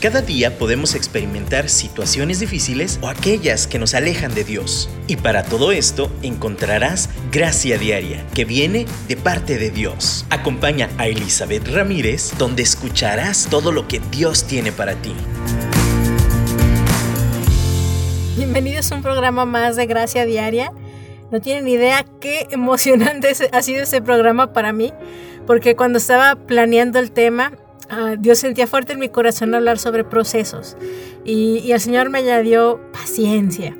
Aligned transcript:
Cada 0.00 0.22
día 0.22 0.56
podemos 0.56 0.94
experimentar 0.94 1.68
situaciones 1.68 2.40
difíciles 2.40 2.98
o 3.02 3.08
aquellas 3.08 3.66
que 3.66 3.78
nos 3.78 3.92
alejan 3.92 4.34
de 4.34 4.44
Dios. 4.44 4.88
Y 5.06 5.16
para 5.16 5.42
todo 5.42 5.72
esto 5.72 6.10
encontrarás 6.22 7.10
gracia 7.30 7.76
diaria 7.76 8.24
que 8.34 8.46
viene 8.46 8.86
de 9.08 9.18
parte 9.18 9.58
de 9.58 9.68
Dios. 9.68 10.24
Acompaña 10.30 10.88
a 10.96 11.06
Elizabeth 11.06 11.68
Ramírez 11.68 12.32
donde 12.38 12.62
escucharás 12.62 13.48
todo 13.50 13.72
lo 13.72 13.88
que 13.88 14.00
Dios 14.10 14.44
tiene 14.44 14.72
para 14.72 14.94
ti. 14.94 15.12
Bienvenidos 18.38 18.90
a 18.92 18.94
un 18.94 19.02
programa 19.02 19.44
más 19.44 19.76
de 19.76 19.84
Gracia 19.84 20.24
Diaria. 20.24 20.72
No 21.30 21.42
tienen 21.42 21.68
idea 21.68 22.06
qué 22.22 22.46
emocionante 22.52 23.34
ha 23.52 23.60
sido 23.60 23.82
este 23.82 24.00
programa 24.00 24.54
para 24.54 24.72
mí, 24.72 24.94
porque 25.46 25.76
cuando 25.76 25.98
estaba 25.98 26.36
planeando 26.36 26.98
el 26.98 27.12
tema, 27.12 27.52
Ah, 27.90 28.14
Dios 28.16 28.38
sentía 28.38 28.68
fuerte 28.68 28.92
en 28.92 29.00
mi 29.00 29.08
corazón 29.08 29.52
hablar 29.52 29.78
sobre 29.78 30.04
procesos 30.04 30.76
y, 31.24 31.72
el 31.72 31.80
Señor 31.80 32.08
me 32.08 32.18
añadió 32.20 32.80
paciencia. 32.92 33.76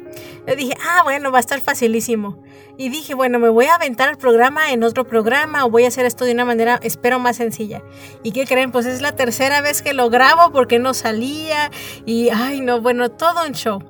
Yo 0.48 0.56
dije, 0.56 0.74
ah, 0.84 1.02
bueno, 1.04 1.30
va 1.30 1.38
a 1.38 1.40
estar 1.40 1.60
facilísimo. 1.60 2.42
Y 2.76 2.88
dije, 2.88 3.14
bueno, 3.14 3.38
me 3.38 3.48
voy 3.48 3.66
a 3.66 3.74
aventar 3.76 4.08
el 4.08 4.16
programa 4.16 4.72
en 4.72 4.82
otro 4.82 5.06
programa 5.06 5.64
o 5.64 5.70
voy 5.70 5.84
a 5.84 5.88
hacer 5.88 6.06
esto 6.06 6.24
de 6.24 6.32
una 6.32 6.44
manera, 6.44 6.80
espero, 6.82 7.20
más 7.20 7.36
sencilla. 7.36 7.82
¿Y 8.24 8.32
qué 8.32 8.46
creen? 8.46 8.72
Pues 8.72 8.86
es 8.86 9.00
la 9.00 9.12
tercera 9.12 9.60
vez 9.60 9.80
que 9.80 9.92
lo 9.92 10.10
grabo 10.10 10.50
porque 10.50 10.78
no 10.80 10.92
salía 10.92 11.70
y, 12.04 12.30
ay, 12.30 12.62
no, 12.62 12.80
bueno, 12.80 13.10
todo 13.10 13.46
un 13.46 13.52
show. 13.52 13.80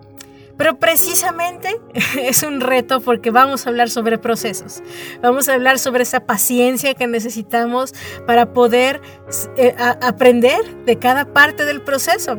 Pero 0.60 0.78
precisamente 0.78 1.80
es 2.22 2.42
un 2.42 2.60
reto 2.60 3.00
porque 3.00 3.30
vamos 3.30 3.64
a 3.64 3.70
hablar 3.70 3.88
sobre 3.88 4.18
procesos. 4.18 4.82
Vamos 5.22 5.48
a 5.48 5.54
hablar 5.54 5.78
sobre 5.78 6.02
esa 6.02 6.20
paciencia 6.20 6.92
que 6.92 7.06
necesitamos 7.06 7.94
para 8.26 8.52
poder 8.52 9.00
eh, 9.56 9.74
aprender 10.02 10.84
de 10.84 10.98
cada 10.98 11.32
parte 11.32 11.64
del 11.64 11.80
proceso. 11.80 12.38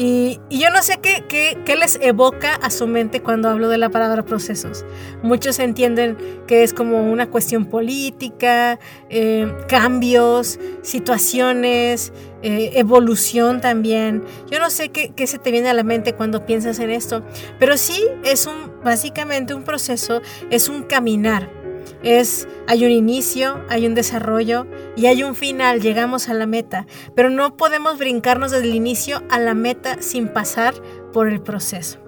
Y, 0.00 0.38
yo 0.48 0.70
no 0.70 0.80
sé 0.80 1.00
qué, 1.02 1.24
qué, 1.28 1.76
les 1.76 1.98
evoca 2.00 2.54
a 2.54 2.70
su 2.70 2.86
mente 2.86 3.20
cuando 3.20 3.48
hablo 3.48 3.68
de 3.68 3.78
la 3.78 3.88
palabra 3.88 4.24
procesos. 4.24 4.84
Muchos 5.24 5.58
entienden 5.58 6.16
que 6.46 6.62
es 6.62 6.72
como 6.72 7.10
una 7.10 7.28
cuestión 7.30 7.64
política, 7.64 8.78
eh, 9.10 9.52
cambios, 9.66 10.60
situaciones, 10.82 12.12
eh, 12.44 12.70
evolución 12.74 13.60
también. 13.60 14.22
Yo 14.48 14.60
no 14.60 14.70
sé 14.70 14.90
qué, 14.90 15.12
qué, 15.16 15.26
se 15.26 15.38
te 15.38 15.50
viene 15.50 15.68
a 15.68 15.74
la 15.74 15.82
mente 15.82 16.12
cuando 16.14 16.46
piensas 16.46 16.78
en 16.78 16.90
esto, 16.90 17.24
pero 17.58 17.76
sí 17.76 18.04
es 18.24 18.46
un, 18.46 18.70
básicamente 18.84 19.52
un 19.52 19.64
proceso, 19.64 20.20
es 20.48 20.68
un 20.68 20.84
caminar. 20.84 21.57
Es, 22.02 22.46
hay 22.66 22.84
un 22.84 22.90
inicio, 22.90 23.60
hay 23.68 23.86
un 23.86 23.94
desarrollo 23.94 24.66
y 24.96 25.06
hay 25.06 25.22
un 25.22 25.34
final, 25.34 25.80
llegamos 25.80 26.28
a 26.28 26.34
la 26.34 26.46
meta, 26.46 26.86
pero 27.14 27.30
no 27.30 27.56
podemos 27.56 27.98
brincarnos 27.98 28.50
desde 28.50 28.66
el 28.66 28.74
inicio 28.74 29.22
a 29.30 29.38
la 29.38 29.54
meta 29.54 30.00
sin 30.00 30.28
pasar 30.28 30.74
por 31.12 31.28
el 31.28 31.40
proceso. 31.40 31.98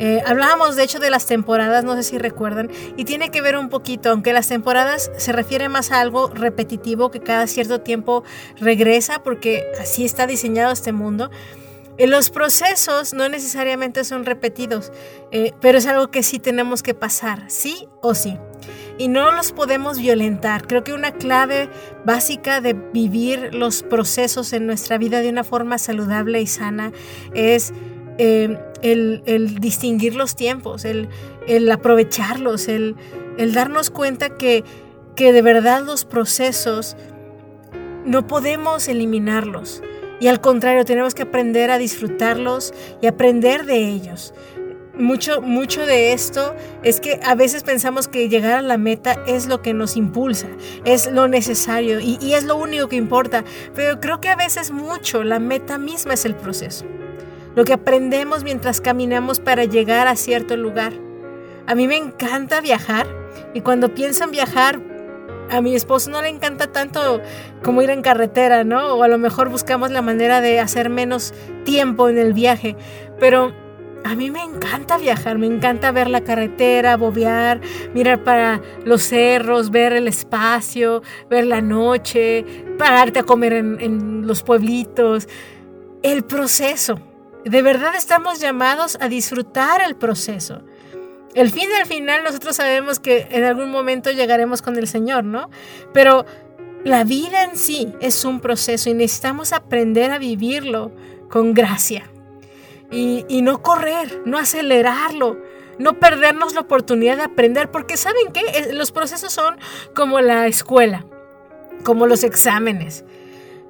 Eh, 0.00 0.22
hablábamos 0.24 0.76
de 0.76 0.84
hecho 0.84 1.00
de 1.00 1.10
las 1.10 1.26
temporadas, 1.26 1.84
no 1.84 1.96
sé 1.96 2.04
si 2.04 2.18
recuerdan, 2.18 2.70
y 2.96 3.04
tiene 3.04 3.30
que 3.30 3.42
ver 3.42 3.56
un 3.56 3.68
poquito, 3.68 4.10
aunque 4.10 4.32
las 4.32 4.46
temporadas 4.46 5.10
se 5.16 5.32
refiere 5.32 5.68
más 5.68 5.90
a 5.90 6.00
algo 6.00 6.28
repetitivo 6.28 7.10
que 7.10 7.20
cada 7.20 7.46
cierto 7.46 7.80
tiempo 7.80 8.22
regresa, 8.60 9.22
porque 9.22 9.64
así 9.80 10.04
está 10.04 10.26
diseñado 10.26 10.72
este 10.72 10.92
mundo. 10.92 11.30
Eh, 11.96 12.06
los 12.06 12.30
procesos 12.30 13.12
no 13.12 13.28
necesariamente 13.28 14.04
son 14.04 14.24
repetidos, 14.24 14.92
eh, 15.32 15.52
pero 15.60 15.78
es 15.78 15.86
algo 15.86 16.12
que 16.12 16.22
sí 16.22 16.38
tenemos 16.38 16.84
que 16.84 16.94
pasar, 16.94 17.44
sí 17.48 17.88
o 18.00 18.14
sí. 18.14 18.38
Y 18.98 19.08
no 19.08 19.30
los 19.30 19.52
podemos 19.52 19.98
violentar. 19.98 20.66
Creo 20.66 20.82
que 20.84 20.92
una 20.92 21.12
clave 21.12 21.70
básica 22.04 22.60
de 22.60 22.74
vivir 22.74 23.54
los 23.54 23.82
procesos 23.82 24.52
en 24.52 24.66
nuestra 24.66 24.98
vida 24.98 25.20
de 25.20 25.30
una 25.30 25.44
forma 25.44 25.78
saludable 25.78 26.40
y 26.40 26.46
sana 26.46 26.92
es 27.32 27.72
eh, 28.18 28.58
el, 28.82 29.60
distinguir 29.60 30.16
los 30.16 30.34
tiempos, 30.34 30.84
el, 30.84 31.08
aprovecharlos, 31.70 32.66
el, 32.68 32.96
darnos 33.54 33.90
cuenta 33.90 34.36
que, 34.36 34.64
que 35.14 35.32
de 35.32 35.42
verdad 35.42 35.84
los 35.84 36.04
procesos 36.04 36.96
no 38.04 38.26
podemos 38.26 38.88
eliminarlos. 38.88 39.82
Y 40.20 40.26
al 40.26 40.40
contrario, 40.40 40.84
tenemos 40.84 41.14
que 41.14 41.22
aprender 41.22 41.70
a 41.70 41.78
disfrutarlos 41.78 42.74
y 43.00 43.06
aprender 43.06 43.64
de 43.66 43.88
ellos. 43.88 44.34
Mucho, 44.98 45.40
mucho 45.40 45.86
de 45.86 46.12
esto 46.12 46.54
es 46.82 47.00
que 47.00 47.20
a 47.24 47.34
veces 47.34 47.62
pensamos 47.62 48.08
que 48.08 48.28
llegar 48.28 48.58
a 48.58 48.62
la 48.62 48.78
meta 48.78 49.22
es 49.26 49.46
lo 49.46 49.62
que 49.62 49.72
nos 49.72 49.96
impulsa, 49.96 50.48
es 50.84 51.10
lo 51.10 51.28
necesario 51.28 52.00
y, 52.00 52.18
y 52.20 52.34
es 52.34 52.44
lo 52.44 52.56
único 52.56 52.88
que 52.88 52.96
importa. 52.96 53.44
Pero 53.74 54.00
creo 54.00 54.20
que 54.20 54.28
a 54.28 54.36
veces 54.36 54.72
mucho 54.72 55.22
la 55.22 55.38
meta 55.38 55.78
misma 55.78 56.14
es 56.14 56.24
el 56.24 56.34
proceso 56.34 56.84
lo 57.58 57.64
que 57.64 57.72
aprendemos 57.72 58.44
mientras 58.44 58.80
caminamos 58.80 59.40
para 59.40 59.64
llegar 59.64 60.06
a 60.06 60.14
cierto 60.14 60.56
lugar. 60.56 60.92
A 61.66 61.74
mí 61.74 61.88
me 61.88 61.96
encanta 61.96 62.60
viajar 62.60 63.08
y 63.52 63.62
cuando 63.62 63.94
pienso 63.94 64.22
en 64.22 64.30
viajar, 64.30 64.80
a 65.50 65.60
mi 65.60 65.74
esposo 65.74 66.08
no 66.08 66.22
le 66.22 66.28
encanta 66.28 66.68
tanto 66.68 67.20
como 67.64 67.82
ir 67.82 67.90
en 67.90 68.02
carretera, 68.02 68.62
¿no? 68.62 68.94
O 68.94 69.02
a 69.02 69.08
lo 69.08 69.18
mejor 69.18 69.48
buscamos 69.48 69.90
la 69.90 70.02
manera 70.02 70.40
de 70.40 70.60
hacer 70.60 70.88
menos 70.88 71.34
tiempo 71.64 72.08
en 72.08 72.18
el 72.18 72.32
viaje, 72.32 72.76
pero 73.18 73.52
a 74.04 74.14
mí 74.14 74.30
me 74.30 74.42
encanta 74.42 74.96
viajar, 74.96 75.38
me 75.38 75.46
encanta 75.46 75.92
ver 75.92 76.08
la 76.08 76.22
carretera, 76.22 76.96
bobear, 76.96 77.60
mirar 77.94 78.22
para 78.24 78.62
los 78.84 79.02
cerros, 79.02 79.70
ver 79.70 79.92
el 79.92 80.08
espacio, 80.08 81.02
ver 81.28 81.46
la 81.46 81.60
noche, 81.60 82.44
pararte 82.78 83.20
a 83.20 83.22
comer 83.22 83.52
en, 83.52 84.26
los 84.26 84.42
pueblitos. 84.42 85.28
El 86.02 86.24
proceso, 86.24 87.00
de 87.44 87.62
verdad 87.62 87.94
estamos 87.96 88.40
llamados 88.40 88.98
a 89.00 89.08
disfrutar 89.08 89.80
el 89.82 89.96
proceso. 89.96 90.62
El 91.34 91.50
fin 91.50 91.68
del 91.70 91.86
final 91.86 92.24
nosotros 92.24 92.56
sabemos 92.56 92.98
que 92.98 93.28
en 93.30 93.44
algún 93.44 93.70
momento 93.70 94.10
llegaremos 94.10 94.62
con 94.62 94.76
el 94.76 94.88
Señor, 94.88 95.24
¿no? 95.24 95.50
Pero 95.92 96.24
la 96.84 97.04
vida 97.04 97.44
en 97.44 97.56
sí 97.56 97.92
es 98.00 98.24
un 98.24 98.40
proceso 98.40 98.88
y 98.88 98.94
necesitamos 98.94 99.52
aprender 99.52 100.10
a 100.10 100.18
vivirlo 100.18 100.92
con 101.28 101.52
gracia. 101.52 102.10
Y, 102.90 103.42
no 103.42 103.62
correr, 103.62 104.22
no 104.24 104.38
acelerarlo, 104.38 105.38
no 105.78 105.94
perdernos 105.98 106.54
la 106.54 106.62
oportunidad 106.62 107.16
de 107.18 107.24
aprender, 107.24 107.70
porque 107.70 107.96
¿saben 107.96 108.32
qué? 108.32 108.40
Eh, 108.40 108.72
los 108.72 108.92
procesos 108.92 109.32
son 109.32 109.58
como 109.94 110.20
la 110.20 110.46
escuela, 110.46 111.04
como 111.84 112.06
los 112.06 112.24
exámenes. 112.24 113.04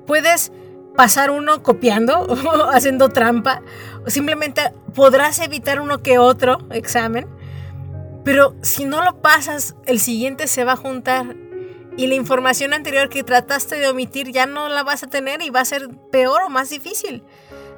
Puedes 0.06 0.52
pasar 0.96 1.30
uno 1.30 1.62
copiando 1.62 2.20
o 2.22 2.70
haciendo 2.70 3.08
trampa, 3.08 3.62
o 4.06 4.10
simplemente 4.10 4.72
podrás 4.94 5.40
evitar 5.40 5.80
uno 5.80 6.02
que 6.02 6.18
otro 6.18 6.58
examen, 6.70 7.26
pero 8.24 8.54
si 8.62 8.84
no 8.84 9.04
lo 9.04 9.20
pasas, 9.20 9.74
el 9.86 10.00
siguiente 10.00 10.46
se 10.46 10.64
va 10.64 10.72
a 10.72 10.76
juntar 10.76 11.34
y 11.98 12.06
la 12.06 12.14
información 12.14 12.74
anterior 12.74 13.08
que 13.08 13.24
trataste 13.24 13.74
de 13.76 13.88
omitir 13.88 14.30
ya 14.30 14.46
no 14.46 14.68
la 14.68 14.84
vas 14.84 15.02
a 15.02 15.08
tener 15.08 15.42
y 15.42 15.50
va 15.50 15.60
a 15.60 15.64
ser 15.64 15.88
peor 16.12 16.42
o 16.42 16.48
más 16.48 16.70
difícil. 16.70 17.24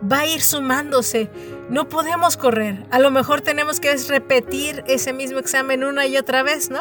Va 0.01 0.21
a 0.21 0.27
ir 0.27 0.41
sumándose. 0.41 1.31
No 1.69 1.89
podemos 1.89 2.37
correr. 2.37 2.87
A 2.91 2.99
lo 2.99 3.11
mejor 3.11 3.41
tenemos 3.41 3.81
que 3.81 3.95
repetir 4.09 4.83
ese 4.87 5.13
mismo 5.13 5.39
examen 5.39 5.85
una 5.85 6.07
y 6.07 6.17
otra 6.17 6.43
vez, 6.43 6.71
¿no? 6.71 6.81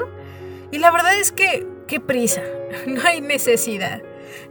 Y 0.72 0.78
la 0.78 0.92
verdad 0.92 1.18
es 1.18 1.32
que, 1.32 1.68
qué 1.88 2.00
prisa. 2.00 2.42
No 2.88 3.02
hay 3.04 3.22
necesidad. 3.22 4.02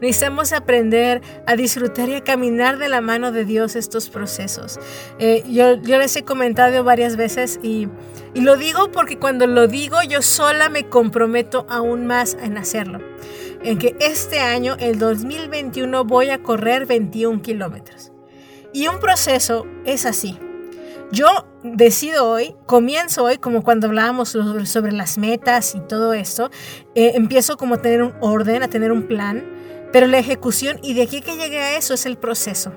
Necesitamos 0.00 0.52
aprender 0.52 1.22
a 1.46 1.56
disfrutar 1.56 2.08
y 2.08 2.14
a 2.14 2.24
caminar 2.24 2.78
de 2.78 2.88
la 2.88 3.00
mano 3.00 3.32
de 3.32 3.44
Dios 3.44 3.76
estos 3.76 4.10
procesos. 4.10 4.78
Eh, 5.18 5.44
yo, 5.48 5.76
les 5.76 6.16
he 6.16 6.24
comentado 6.24 6.84
varias 6.84 7.16
veces 7.16 7.58
y, 7.62 7.88
y 8.34 8.40
lo 8.40 8.56
digo 8.56 8.90
porque 8.92 9.18
cuando 9.18 9.46
lo 9.46 9.66
digo 9.66 10.03
yo 10.03 10.22
sola 10.22 10.68
me 10.68 10.88
comprometo 10.88 11.66
aún 11.68 12.06
más 12.06 12.36
en 12.41 12.59
hacerlo. 12.59 13.00
En 13.62 13.78
que 13.78 13.97
este 13.98 14.38
año, 14.38 14.76
el 14.78 14.98
2021, 14.98 16.04
voy 16.04 16.30
a 16.30 16.42
correr 16.42 16.86
21 16.86 17.42
kilómetros. 17.42 18.12
Y 18.72 18.88
un 18.88 19.00
proceso 19.00 19.66
es 19.84 20.06
así. 20.06 20.38
Yo 21.10 21.47
decido 21.62 22.28
hoy, 22.28 22.54
comienzo 22.66 23.24
hoy, 23.24 23.38
como 23.38 23.62
cuando 23.62 23.86
hablábamos 23.86 24.28
sobre, 24.28 24.92
las 24.92 25.16
metas 25.16 25.74
y 25.74 25.80
todo 25.80 26.12
esto, 26.12 26.50
eh, 26.94 27.12
empiezo 27.15 27.56
como 27.56 27.76
a 27.76 27.82
tener 27.82 28.03
un 28.03 28.12
orden, 28.20 28.62
a 28.62 28.68
tener 28.68 28.92
un 28.92 29.04
plan, 29.04 29.44
pero 29.91 30.06
la 30.06 30.18
ejecución 30.18 30.78
y 30.82 30.92
de 30.92 31.03
aquí 31.03 31.22
que 31.22 31.36
llegue 31.36 31.60
a 31.60 31.78
eso 31.78 31.94
es 31.94 32.04
el 32.04 32.18
proceso. 32.18 32.72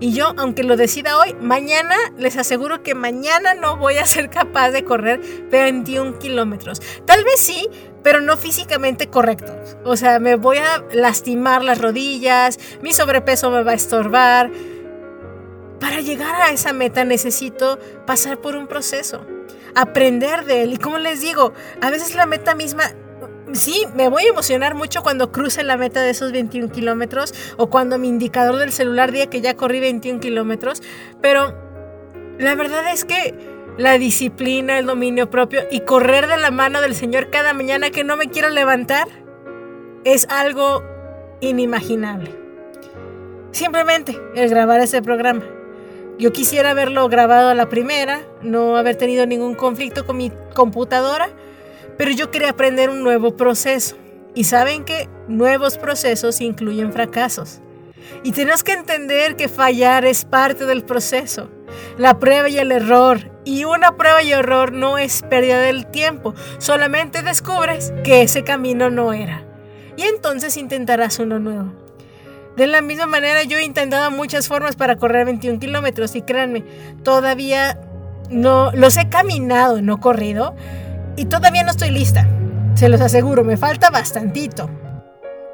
Y 0.00 0.12
yo, 0.12 0.34
aunque 0.36 0.64
lo 0.64 0.76
decida 0.76 1.16
hoy, 1.16 1.34
mañana 1.40 1.94
les 2.18 2.36
aseguro 2.36 2.82
que 2.82 2.96
mañana 2.96 3.54
no 3.54 3.76
voy 3.76 3.98
a 3.98 4.06
ser 4.06 4.30
capaz 4.30 4.70
de 4.70 4.84
correr 4.84 5.20
21 5.52 6.18
kilómetros. 6.18 6.82
Tal 7.06 7.22
vez 7.22 7.38
sí, 7.38 7.68
pero 8.02 8.20
no 8.20 8.36
físicamente 8.36 9.06
correcto. 9.06 9.54
O 9.84 9.96
sea, 9.96 10.18
me 10.18 10.34
voy 10.34 10.56
a 10.56 10.82
lastimar 10.92 11.62
las 11.62 11.80
rodillas, 11.80 12.58
mi 12.82 12.92
sobrepeso 12.92 13.52
me 13.52 13.62
va 13.62 13.70
a 13.70 13.74
estorbar. 13.74 14.50
Para 15.82 16.00
llegar 16.00 16.40
a 16.40 16.52
esa 16.52 16.72
meta 16.72 17.04
necesito 17.04 17.76
pasar 18.06 18.40
por 18.40 18.54
un 18.54 18.68
proceso, 18.68 19.26
aprender 19.74 20.44
de 20.44 20.62
él. 20.62 20.74
Y 20.74 20.76
como 20.76 20.98
les 20.98 21.20
digo, 21.20 21.54
a 21.80 21.90
veces 21.90 22.14
la 22.14 22.24
meta 22.24 22.54
misma 22.54 22.84
sí, 23.52 23.84
me 23.96 24.08
voy 24.08 24.22
a 24.22 24.28
emocionar 24.28 24.76
mucho 24.76 25.02
cuando 25.02 25.32
cruce 25.32 25.64
la 25.64 25.76
meta 25.76 26.00
de 26.00 26.10
esos 26.10 26.30
21 26.30 26.70
kilómetros 26.70 27.34
o 27.56 27.68
cuando 27.68 27.98
mi 27.98 28.08
indicador 28.08 28.60
del 28.60 28.70
celular 28.70 29.10
diga 29.10 29.26
que 29.26 29.40
ya 29.40 29.56
corrí 29.56 29.80
21 29.80 30.20
kilómetros, 30.20 30.84
pero 31.20 31.52
la 32.38 32.54
verdad 32.54 32.84
es 32.92 33.04
que 33.04 33.34
la 33.76 33.98
disciplina, 33.98 34.78
el 34.78 34.86
dominio 34.86 35.30
propio 35.30 35.62
y 35.68 35.80
correr 35.80 36.28
de 36.28 36.36
la 36.36 36.52
mano 36.52 36.80
del 36.80 36.94
Señor 36.94 37.28
cada 37.30 37.54
mañana 37.54 37.90
que 37.90 38.04
no 38.04 38.16
me 38.16 38.28
quiero 38.28 38.50
levantar 38.50 39.08
es 40.04 40.28
algo 40.30 40.84
inimaginable. 41.40 42.30
Simplemente 43.50 44.16
el 44.36 44.48
grabar 44.48 44.80
ese 44.80 45.02
programa. 45.02 45.42
Yo 46.18 46.32
quisiera 46.32 46.70
haberlo 46.70 47.08
grabado 47.08 47.48
a 47.48 47.54
la 47.54 47.68
primera, 47.68 48.20
no 48.42 48.76
haber 48.76 48.96
tenido 48.96 49.26
ningún 49.26 49.54
conflicto 49.54 50.06
con 50.06 50.16
mi 50.16 50.30
computadora 50.54 51.30
pero 51.96 52.10
yo 52.10 52.30
quería 52.30 52.50
aprender 52.50 52.90
un 52.90 53.02
nuevo 53.02 53.36
proceso. 53.36 53.96
Y 54.34 54.44
saben 54.44 54.84
que 54.84 55.08
nuevos 55.28 55.76
procesos 55.76 56.40
incluyen 56.40 56.92
fracasos. 56.92 57.60
Y 58.22 58.32
tenemos 58.32 58.64
que 58.64 58.72
entender 58.72 59.36
que 59.36 59.48
fallar 59.48 60.04
es 60.04 60.24
parte 60.24 60.64
del 60.64 60.84
proceso. 60.84 61.50
La 61.98 62.18
prueba 62.18 62.48
y 62.48 62.58
el 62.58 62.72
error. 62.72 63.30
Y 63.44 63.64
una 63.64 63.96
prueba 63.96 64.22
y 64.22 64.32
error 64.32 64.72
no 64.72 64.98
es 64.98 65.22
pérdida 65.22 65.60
del 65.60 65.86
tiempo. 65.86 66.34
Solamente 66.58 67.22
descubres 67.22 67.92
que 68.04 68.22
ese 68.22 68.42
camino 68.42 68.90
no 68.90 69.12
era. 69.12 69.44
Y 69.96 70.02
entonces 70.04 70.56
intentarás 70.56 71.18
uno 71.18 71.38
nuevo. 71.38 71.81
De 72.56 72.66
la 72.66 72.82
misma 72.82 73.06
manera 73.06 73.42
yo 73.44 73.58
he 73.58 73.64
intentado 73.64 74.10
muchas 74.10 74.48
formas 74.48 74.76
para 74.76 74.96
correr 74.96 75.24
21 75.24 75.58
kilómetros 75.58 76.14
y 76.16 76.22
créanme, 76.22 76.64
todavía 77.02 77.78
no 78.30 78.72
los 78.72 78.96
he 78.96 79.08
caminado, 79.08 79.80
no 79.80 80.00
corrido, 80.00 80.54
y 81.16 81.26
todavía 81.26 81.62
no 81.62 81.70
estoy 81.70 81.90
lista. 81.90 82.28
Se 82.74 82.88
los 82.88 83.00
aseguro, 83.00 83.44
me 83.44 83.56
falta 83.56 83.90
bastantito. 83.90 84.70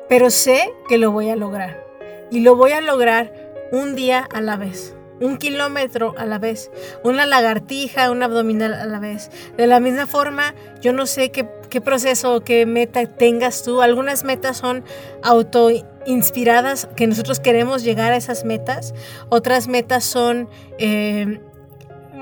Pero 0.08 0.30
sé 0.30 0.72
que 0.88 0.98
lo 0.98 1.10
voy 1.10 1.28
a 1.30 1.36
lograr. 1.36 1.84
Y 2.30 2.40
lo 2.40 2.56
voy 2.56 2.72
a 2.72 2.80
lograr 2.80 3.32
un 3.72 3.94
día 3.94 4.26
a 4.32 4.40
la 4.40 4.56
vez. 4.56 4.94
Un 5.20 5.36
kilómetro 5.36 6.14
a 6.16 6.26
la 6.26 6.38
vez. 6.38 6.70
Una 7.02 7.26
lagartija, 7.26 8.10
un 8.10 8.22
abdominal 8.22 8.72
a 8.72 8.86
la 8.86 9.00
vez. 9.00 9.30
De 9.56 9.66
la 9.66 9.80
misma 9.80 10.06
forma, 10.06 10.54
yo 10.80 10.92
no 10.92 11.06
sé 11.06 11.30
qué, 11.30 11.44
proceso 11.80 12.36
o 12.36 12.40
qué 12.40 12.64
meta 12.66 13.04
tengas 13.06 13.62
tú. 13.62 13.82
Algunas 13.82 14.24
metas 14.24 14.58
son 14.58 14.84
auto 15.22 15.70
inspiradas, 16.08 16.88
que 16.96 17.06
nosotros 17.06 17.38
queremos 17.38 17.84
llegar 17.84 18.12
a 18.12 18.16
esas 18.16 18.44
metas. 18.44 18.94
Otras 19.28 19.68
metas 19.68 20.04
son 20.04 20.48
eh, 20.78 21.40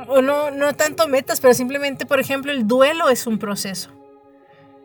o 0.09 0.21
no, 0.21 0.51
no 0.51 0.75
tanto 0.75 1.09
metas, 1.09 1.41
pero 1.41 1.55
simplemente, 1.55 2.05
por 2.05 2.21
ejemplo, 2.21 2.53
el 2.53 2.67
duelo 2.67 3.09
es 3.09 3.27
un 3.27 3.39
proceso. 3.39 3.91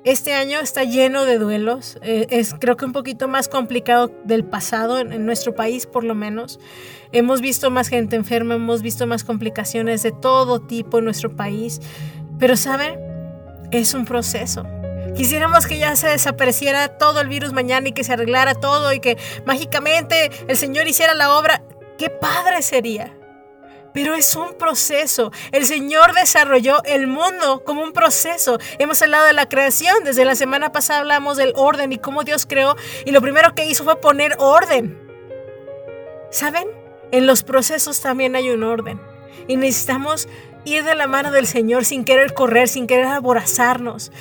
Este 0.03 0.33
año 0.33 0.59
está 0.59 0.83
lleno 0.83 1.25
de 1.25 1.37
duelos, 1.37 1.99
eh, 2.01 2.25
es 2.31 2.55
creo 2.55 2.75
que 2.75 2.85
un 2.85 2.93
poquito 2.93 3.27
más 3.27 3.47
complicado 3.47 4.11
del 4.23 4.43
pasado 4.43 4.97
en, 4.97 5.13
en, 5.13 5.27
nuestro 5.27 5.53
país 5.53 5.85
por 5.85 6.03
lo 6.03 6.15
menos. 6.15 6.59
Hemos 7.11 7.39
visto 7.41 7.69
más 7.69 7.87
gente 7.87 8.15
enferma, 8.15 8.55
hemos 8.55 8.81
visto 8.81 9.05
más 9.05 9.23
complicaciones 9.23 10.01
de 10.01 10.11
todo 10.11 10.59
tipo 10.59 10.97
en 10.97 11.05
nuestro 11.05 11.35
país, 11.35 11.79
pero 12.39 12.55
saben, 12.55 12.99
es 13.71 13.93
un 13.93 14.05
proceso. 14.05 14.65
Quisiéramos 15.15 15.67
que 15.67 15.77
ya 15.77 15.95
se 15.95 16.07
desapareciera 16.07 16.97
todo 16.97 17.19
el 17.21 17.27
virus 17.27 17.51
mañana 17.51 17.89
y 17.89 17.91
que 17.91 18.03
se 18.03 18.13
arreglara 18.13 18.55
todo 18.55 18.93
y 18.93 18.99
que 18.99 19.17
mágicamente 19.45 20.31
el 20.47 20.57
Señor 20.57 20.87
hiciera 20.87 21.13
la 21.13 21.37
obra. 21.37 21.63
¡Qué 21.97 22.09
padre 22.09 22.61
sería! 22.61 23.15
Pero 23.93 24.15
es 24.15 24.35
un 24.35 24.53
proceso. 24.53 25.31
El 25.51 25.65
Señor 25.65 26.13
desarrolló 26.13 26.81
el 26.85 27.07
mundo 27.07 27.63
como 27.65 27.83
un 27.83 27.91
proceso. 27.91 28.57
Hemos 28.79 29.01
hablado 29.01 29.25
de 29.25 29.33
la 29.33 29.49
creación. 29.49 30.03
Desde 30.05 30.23
la 30.23 30.35
semana 30.35 30.71
pasada 30.71 31.01
hablamos 31.01 31.37
del 31.37 31.53
orden 31.55 31.91
y 31.91 31.97
cómo 31.97 32.23
Dios 32.23 32.45
creó. 32.45 32.75
Y 33.05 33.11
lo 33.11 33.21
primero 33.21 33.53
que 33.53 33.65
hizo 33.65 33.83
fue 33.83 33.99
poner 33.99 34.35
orden. 34.39 34.97
¿Saben? 36.29 36.67
En 37.11 37.27
los 37.27 37.43
procesos 37.43 37.99
también 37.99 38.35
hay 38.37 38.49
un 38.49 38.63
orden. 38.63 39.01
Y 39.47 39.57
necesitamos 39.57 40.29
ir 40.63 40.83
de 40.83 40.95
la 40.95 41.07
mano 41.07 41.31
del 41.31 41.47
Señor 41.47 41.83
sin 41.83 42.05
querer 42.05 42.33
correr, 42.33 42.69
sin 42.69 42.87
querer 42.87 43.07
aborazarnos. 43.07 44.11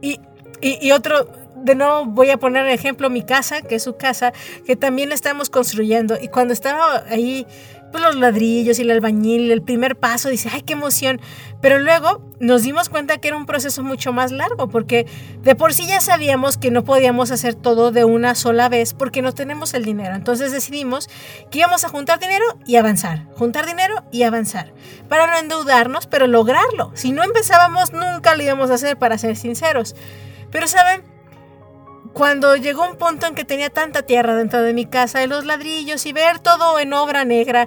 Y, 0.00 0.20
y, 0.62 0.78
y 0.80 0.92
otro, 0.92 1.28
de 1.56 1.74
nuevo 1.74 2.06
voy 2.06 2.30
a 2.30 2.38
poner 2.38 2.66
el 2.66 2.72
ejemplo 2.72 3.10
mi 3.10 3.22
casa, 3.22 3.62
que 3.62 3.74
es 3.74 3.82
su 3.82 3.96
casa, 3.96 4.32
que 4.66 4.76
también 4.76 5.08
la 5.08 5.14
estamos 5.14 5.50
construyendo. 5.50 6.16
Y 6.20 6.28
cuando 6.28 6.52
estaba 6.54 7.04
ahí 7.10 7.46
pues 7.92 8.02
los 8.02 8.16
ladrillos 8.16 8.78
y 8.78 8.82
el 8.82 8.90
albañil, 8.90 9.52
el 9.52 9.62
primer 9.62 9.96
paso, 9.96 10.30
dice, 10.30 10.48
ay, 10.50 10.62
qué 10.62 10.72
emoción. 10.72 11.20
Pero 11.60 11.78
luego 11.78 12.22
nos 12.40 12.62
dimos 12.62 12.88
cuenta 12.88 13.18
que 13.18 13.28
era 13.28 13.36
un 13.36 13.46
proceso 13.46 13.84
mucho 13.84 14.12
más 14.12 14.32
largo, 14.32 14.68
porque 14.68 15.06
de 15.42 15.54
por 15.54 15.74
sí 15.74 15.86
ya 15.86 16.00
sabíamos 16.00 16.56
que 16.56 16.72
no 16.72 16.82
podíamos 16.82 17.30
hacer 17.30 17.54
todo 17.54 17.92
de 17.92 18.04
una 18.04 18.34
sola 18.34 18.68
vez 18.68 18.94
porque 18.94 19.22
no 19.22 19.32
tenemos 19.32 19.74
el 19.74 19.84
dinero. 19.84 20.16
Entonces 20.16 20.50
decidimos 20.50 21.08
que 21.50 21.58
íbamos 21.58 21.84
a 21.84 21.88
juntar 21.88 22.18
dinero 22.18 22.44
y 22.66 22.76
avanzar, 22.76 23.26
juntar 23.34 23.66
dinero 23.66 24.02
y 24.10 24.24
avanzar, 24.24 24.72
para 25.08 25.26
no 25.26 25.38
endeudarnos, 25.38 26.06
pero 26.06 26.26
lograrlo. 26.26 26.90
Si 26.94 27.12
no 27.12 27.22
empezábamos, 27.22 27.92
nunca 27.92 28.34
lo 28.34 28.42
íbamos 28.42 28.70
a 28.70 28.74
hacer, 28.74 28.96
para 28.96 29.18
ser 29.18 29.36
sinceros. 29.36 29.94
Pero 30.52 30.68
saben, 30.68 31.02
cuando 32.12 32.54
llegó 32.56 32.88
un 32.88 32.96
punto 32.96 33.26
en 33.26 33.34
que 33.34 33.44
tenía 33.44 33.70
tanta 33.70 34.02
tierra 34.02 34.36
dentro 34.36 34.62
de 34.62 34.74
mi 34.74 34.86
casa 34.86 35.24
y 35.24 35.26
los 35.26 35.44
ladrillos 35.44 36.04
y 36.06 36.12
ver 36.12 36.38
todo 36.38 36.78
en 36.78 36.92
obra 36.92 37.24
negra, 37.24 37.66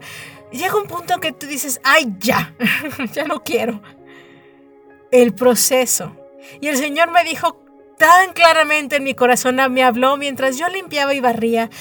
llega 0.52 0.78
un 0.78 0.88
punto 0.88 1.16
en 1.16 1.20
que 1.20 1.32
tú 1.32 1.48
dices, 1.48 1.82
ay, 1.84 2.14
ya, 2.20 2.54
ya 3.14 3.26
no 3.26 3.44
quiero. 3.44 3.82
El 5.12 5.34
proceso. 5.34 6.16
Y 6.62 6.68
el 6.68 6.78
Señor 6.78 7.12
me 7.12 7.24
dijo 7.24 7.60
tan 7.98 8.34
claramente 8.34 8.98
en 8.98 9.04
mi 9.04 9.16
corazón, 9.16 9.58
me 9.72 9.84
habló 9.84 10.16
mientras 10.16 10.58
yo 10.58 10.68
limpiaba 10.70 11.14
y 11.14 11.20
barría, 11.22 11.72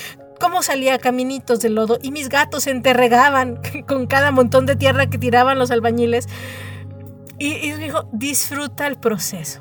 cómo 0.41 0.63
salía 0.63 0.99
caminitos 0.99 1.61
de 1.61 1.69
lodo 1.69 1.99
y 2.01 2.13
mis 2.13 2.29
gatos 2.29 2.65
se 2.65 2.71
enterregaban 2.71 3.61
con 3.87 4.07
cada 4.07 4.31
montón 4.31 4.65
de 4.65 4.77
tierra 4.77 5.09
que 5.09 5.19
tiraban 5.19 5.59
los 5.59 5.71
albañiles. 5.71 6.29
Y, 7.39 7.55
y 7.55 7.73
dijo, 7.73 8.09
disfruta 8.13 8.87
el 8.87 8.97
proceso. 8.97 9.61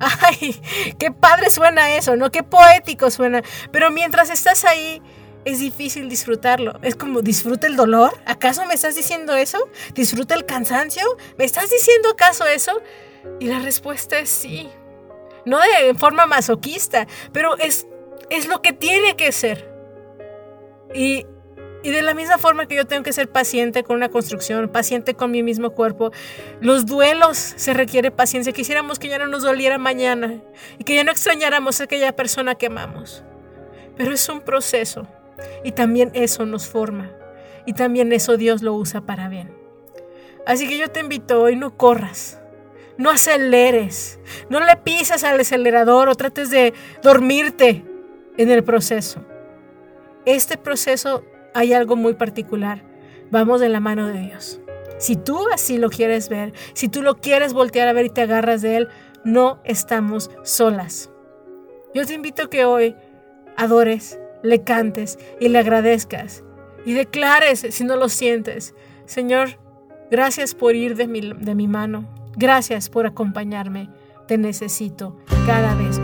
Ay, 0.00 0.60
qué 0.98 1.10
padre 1.10 1.50
suena 1.50 1.94
eso, 1.94 2.16
¿no? 2.16 2.30
Qué 2.30 2.42
poético 2.42 3.10
suena. 3.10 3.42
Pero 3.72 3.90
mientras 3.90 4.30
estás 4.30 4.64
ahí, 4.64 5.02
es 5.44 5.60
difícil 5.60 6.08
disfrutarlo. 6.08 6.78
Es 6.82 6.94
como, 6.94 7.22
disfruta 7.22 7.66
el 7.66 7.76
dolor. 7.76 8.12
¿Acaso 8.26 8.64
me 8.66 8.74
estás 8.74 8.94
diciendo 8.94 9.34
eso? 9.34 9.58
¿Disfruta 9.94 10.34
el 10.34 10.44
cansancio? 10.44 11.04
¿Me 11.36 11.44
estás 11.44 11.70
diciendo 11.70 12.10
acaso 12.10 12.46
eso? 12.46 12.80
Y 13.40 13.46
la 13.46 13.58
respuesta 13.60 14.18
es 14.18 14.28
sí. 14.28 14.68
No 15.44 15.58
de 15.60 15.94
forma 15.94 16.26
masoquista, 16.26 17.06
pero 17.32 17.56
es, 17.58 17.86
es 18.30 18.46
lo 18.46 18.60
que 18.60 18.72
tiene 18.72 19.16
que 19.16 19.32
ser. 19.32 19.70
Y 20.94 21.26
y 21.82 21.90
de 21.90 22.02
la 22.02 22.14
misma 22.14 22.38
forma 22.38 22.66
que 22.66 22.74
yo 22.74 22.86
tengo 22.86 23.02
que 23.02 23.12
ser 23.12 23.28
paciente 23.28 23.84
con 23.84 23.96
una 23.96 24.08
construcción, 24.08 24.68
paciente 24.68 25.14
con 25.14 25.30
mi 25.30 25.42
mismo 25.42 25.70
cuerpo, 25.70 26.10
los 26.60 26.86
duelos 26.86 27.36
se 27.38 27.72
requiere 27.72 28.10
paciencia. 28.10 28.52
Quisiéramos 28.52 28.98
que 28.98 29.08
ya 29.08 29.18
no 29.18 29.28
nos 29.28 29.42
doliera 29.42 29.78
mañana 29.78 30.42
y 30.78 30.84
que 30.84 30.96
ya 30.96 31.04
no 31.04 31.12
extrañáramos 31.12 31.80
a 31.80 31.84
aquella 31.84 32.14
persona 32.16 32.56
que 32.56 32.66
amamos. 32.66 33.22
Pero 33.96 34.12
es 34.12 34.28
un 34.28 34.40
proceso 34.40 35.06
y 35.62 35.72
también 35.72 36.10
eso 36.14 36.46
nos 36.46 36.66
forma 36.66 37.10
y 37.64 37.74
también 37.74 38.12
eso 38.12 38.36
Dios 38.36 38.62
lo 38.62 38.74
usa 38.74 39.02
para 39.02 39.28
bien. 39.28 39.54
Así 40.46 40.66
que 40.66 40.78
yo 40.78 40.88
te 40.88 41.00
invito 41.00 41.42
hoy, 41.42 41.54
no 41.54 41.76
corras, 41.76 42.40
no 42.96 43.10
aceleres, 43.10 44.18
no 44.48 44.60
le 44.60 44.76
pisas 44.76 45.22
al 45.22 45.38
acelerador 45.38 46.08
o 46.08 46.14
trates 46.14 46.50
de 46.50 46.74
dormirte 47.02 47.84
en 48.36 48.50
el 48.50 48.64
proceso. 48.64 49.24
Este 50.24 50.56
proceso 50.56 51.24
hay 51.58 51.72
algo 51.72 51.96
muy 51.96 52.14
particular. 52.14 52.84
Vamos 53.32 53.60
de 53.60 53.68
la 53.68 53.80
mano 53.80 54.06
de 54.06 54.20
Dios. 54.20 54.60
Si 54.98 55.16
tú 55.16 55.40
así 55.52 55.76
lo 55.76 55.90
quieres 55.90 56.28
ver, 56.28 56.52
si 56.72 56.88
tú 56.88 57.02
lo 57.02 57.16
quieres 57.16 57.52
voltear 57.52 57.88
a 57.88 57.92
ver 57.92 58.06
y 58.06 58.10
te 58.10 58.22
agarras 58.22 58.62
de 58.62 58.76
Él, 58.76 58.88
no 59.24 59.58
estamos 59.64 60.30
solas. 60.44 61.10
Yo 61.94 62.06
te 62.06 62.14
invito 62.14 62.44
a 62.44 62.50
que 62.50 62.64
hoy 62.64 62.94
adores, 63.56 64.20
le 64.44 64.62
cantes 64.62 65.18
y 65.40 65.48
le 65.48 65.58
agradezcas 65.58 66.44
y 66.84 66.92
declares 66.92 67.66
si 67.70 67.82
no 67.82 67.96
lo 67.96 68.08
sientes. 68.08 68.76
Señor, 69.04 69.58
gracias 70.12 70.54
por 70.54 70.76
ir 70.76 70.94
de 70.94 71.08
mi, 71.08 71.32
de 71.32 71.56
mi 71.56 71.66
mano. 71.66 72.08
Gracias 72.36 72.88
por 72.88 73.04
acompañarme. 73.04 73.90
Te 74.28 74.38
necesito 74.38 75.18
cada 75.44 75.74
vez 75.74 76.00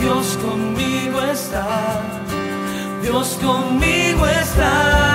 Dios 0.00 0.38
conmigo 0.42 1.20
está, 1.20 2.02
Dios 3.02 3.38
conmigo 3.40 4.26
está. 4.26 5.09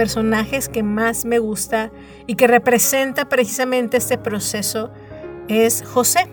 Personajes 0.00 0.70
que 0.70 0.82
más 0.82 1.26
me 1.26 1.38
gusta 1.40 1.90
y 2.26 2.36
que 2.36 2.46
representa 2.46 3.28
precisamente 3.28 3.98
este 3.98 4.16
proceso 4.16 4.90
es 5.46 5.84
José. 5.86 6.26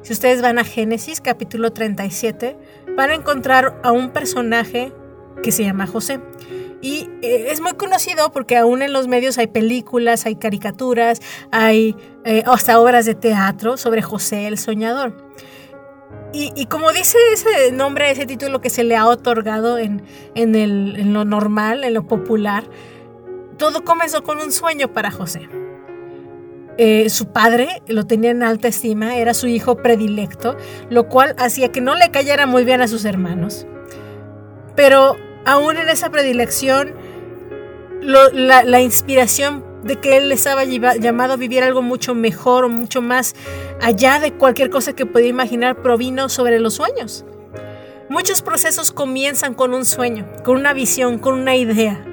Si 0.00 0.14
ustedes 0.14 0.40
van 0.40 0.58
a 0.58 0.64
Génesis 0.64 1.20
capítulo 1.20 1.70
37, 1.70 2.56
van 2.96 3.10
a 3.10 3.14
encontrar 3.14 3.78
a 3.84 3.92
un 3.92 4.08
personaje 4.08 4.94
que 5.42 5.52
se 5.52 5.64
llama 5.64 5.86
José. 5.86 6.18
Y 6.80 7.10
eh, 7.20 7.48
es 7.50 7.60
muy 7.60 7.74
conocido 7.74 8.32
porque 8.32 8.56
aún 8.56 8.80
en 8.80 8.94
los 8.94 9.06
medios 9.06 9.36
hay 9.36 9.48
películas, 9.48 10.24
hay 10.24 10.36
caricaturas, 10.36 11.20
hay 11.52 11.96
eh, 12.24 12.42
hasta 12.46 12.80
obras 12.80 13.04
de 13.04 13.16
teatro 13.16 13.76
sobre 13.76 14.00
José 14.00 14.46
el 14.46 14.56
Soñador. 14.56 15.28
Y, 16.32 16.66
como 16.66 16.92
dice 16.92 17.18
ese 17.32 17.72
nombre, 17.72 18.08
ese 18.10 18.24
título 18.24 18.60
que 18.60 18.70
se 18.70 18.84
le 18.84 18.94
ha 18.94 19.06
otorgado 19.06 19.78
en, 19.78 20.04
en 20.36 21.12
lo 21.12 21.24
normal, 21.24 21.82
en 21.82 21.92
lo 21.92 22.06
popular, 22.06 22.64
todo 23.60 23.84
comenzó 23.84 24.24
con 24.24 24.38
un 24.38 24.52
sueño 24.52 24.88
para 24.94 25.10
José. 25.10 25.46
Eh, 26.78 27.10
su 27.10 27.26
padre 27.26 27.82
lo 27.88 28.06
tenía 28.06 28.30
en 28.30 28.42
alta 28.42 28.68
estima, 28.68 29.16
era 29.16 29.34
su 29.34 29.48
hijo 29.48 29.76
predilecto, 29.76 30.56
lo 30.88 31.08
cual 31.08 31.36
hacía 31.38 31.70
que 31.70 31.82
no 31.82 31.94
le 31.94 32.10
cayera 32.10 32.46
muy 32.46 32.64
bien 32.64 32.80
a 32.80 32.88
sus 32.88 33.04
hermanos. 33.04 33.66
Pero 34.76 35.18
aún 35.44 35.76
en 35.76 35.90
esa 35.90 36.08
predilección, 36.08 36.94
la, 38.00 38.62
la 38.62 38.80
inspiración 38.80 39.62
de 39.84 39.96
que 39.96 40.16
él 40.16 40.32
estaba 40.32 40.64
llamado 40.64 41.34
a 41.34 41.36
vivir 41.36 41.62
algo 41.62 41.82
mucho 41.82 42.14
mejor 42.14 42.64
o 42.64 42.70
mucho 42.70 43.02
más 43.02 43.34
allá 43.82 44.20
de 44.20 44.32
cualquier 44.32 44.70
cosa 44.70 44.94
que 44.94 45.04
podía 45.04 45.28
imaginar 45.28 45.82
provino 45.82 46.30
sobre 46.30 46.60
los 46.60 46.74
sueños. 46.74 47.26
Muchos 48.08 48.40
procesos 48.40 48.90
comienzan 48.90 49.52
con 49.52 49.74
un 49.74 49.84
sueño, 49.84 50.26
con 50.44 50.56
una 50.56 50.72
visión, 50.72 51.18
con 51.18 51.34
una 51.34 51.56
idea. 51.56 52.06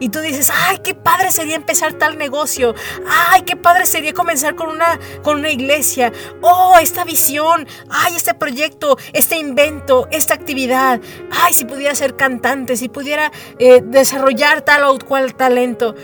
Y 0.00 0.08
tú 0.10 0.20
dices, 0.20 0.50
ay, 0.52 0.78
qué 0.82 0.94
padre 0.94 1.30
sería 1.30 1.56
empezar 1.56 1.94
tal 1.94 2.18
negocio. 2.18 2.74
Ay, 3.06 3.42
qué 3.42 3.56
padre 3.56 3.86
sería 3.86 4.12
comenzar 4.12 4.54
con 4.54 4.68
una, 4.68 4.98
con 5.22 5.38
una 5.38 5.50
iglesia. 5.50 6.12
Oh, 6.40 6.76
esta 6.80 7.04
visión. 7.04 7.66
Ay, 7.90 8.16
este 8.16 8.34
proyecto, 8.34 8.98
este 9.12 9.36
invento, 9.36 10.08
esta 10.10 10.34
actividad. 10.34 11.00
Ay, 11.30 11.52
si 11.52 11.64
pudiera 11.64 11.94
ser 11.94 12.16
cantante, 12.16 12.76
si 12.76 12.88
pudiera 12.88 13.32
eh, 13.58 13.82
desarrollar 13.84 14.62
tal 14.62 14.84
o 14.84 14.98
cual 14.98 15.34
talento. 15.34 15.94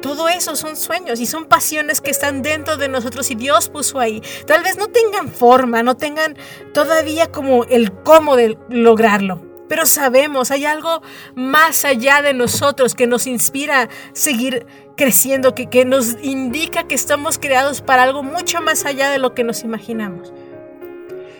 Todo 0.00 0.28
eso 0.28 0.56
son 0.56 0.76
sueños 0.76 1.20
y 1.20 1.26
son 1.26 1.44
pasiones 1.44 2.00
que 2.00 2.10
están 2.10 2.42
dentro 2.42 2.76
de 2.76 2.88
nosotros 2.88 3.30
y 3.30 3.36
Dios 3.36 3.68
puso 3.68 4.00
ahí. 4.00 4.20
Tal 4.46 4.64
vez 4.64 4.76
no 4.76 4.88
tengan 4.88 5.28
forma, 5.28 5.84
no 5.84 5.96
tengan 5.96 6.36
todavía 6.74 7.30
como 7.30 7.64
el 7.64 7.92
cómo 8.02 8.34
de 8.34 8.58
lograrlo 8.68 9.51
pero 9.72 9.86
sabemos, 9.86 10.50
hay 10.50 10.66
algo 10.66 11.00
más 11.34 11.86
allá 11.86 12.20
de 12.20 12.34
nosotros 12.34 12.94
que 12.94 13.06
nos 13.06 13.26
inspira 13.26 13.84
a 13.84 13.88
seguir 14.12 14.66
creciendo, 14.98 15.54
que, 15.54 15.70
que 15.70 15.86
nos 15.86 16.22
indica 16.22 16.82
que 16.82 16.94
estamos 16.94 17.38
creados 17.38 17.80
para 17.80 18.02
algo 18.02 18.22
mucho 18.22 18.60
más 18.60 18.84
allá 18.84 19.08
de 19.08 19.18
lo 19.18 19.32
que 19.32 19.44
nos 19.44 19.64
imaginamos. 19.64 20.30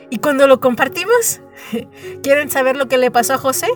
Y 0.09 0.17
cuando 0.17 0.47
lo 0.47 0.61
compartimos, 0.61 1.43
¿quieren 2.23 2.49
saber 2.49 2.75
lo 2.79 2.89
que 2.89 2.97
le 2.97 3.11
pasó 3.11 3.35
a 3.35 3.39
José? 3.39 3.69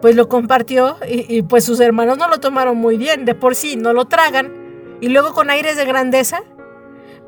Pues 0.00 0.16
lo 0.16 0.30
compartió 0.30 0.96
y, 1.06 1.42
pues 1.42 1.62
sus 1.62 1.80
hermanos 1.80 2.16
no 2.16 2.28
lo 2.28 2.40
tomaron 2.40 2.78
muy 2.78 2.96
bien, 2.96 3.26
de 3.26 3.34
por 3.34 3.54
sí 3.54 3.76
no 3.76 3.92
lo 3.92 4.06
tragan 4.06 4.54
y 5.02 5.10
luego 5.10 5.34
con 5.34 5.50
aires 5.50 5.76
de 5.76 5.84
grandeza, 5.84 6.44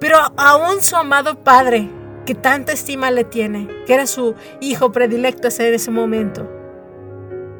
pero 0.00 0.16
aún 0.38 0.80
su 0.80 0.96
amado 0.96 1.44
padre 1.44 1.90
tanta 2.34 2.72
estima 2.72 3.10
le 3.10 3.24
tiene, 3.24 3.68
que 3.86 3.94
era 3.94 4.06
su 4.06 4.34
hijo 4.60 4.92
predilecto 4.92 5.48
en 5.58 5.74
ese 5.74 5.90
momento. 5.90 6.48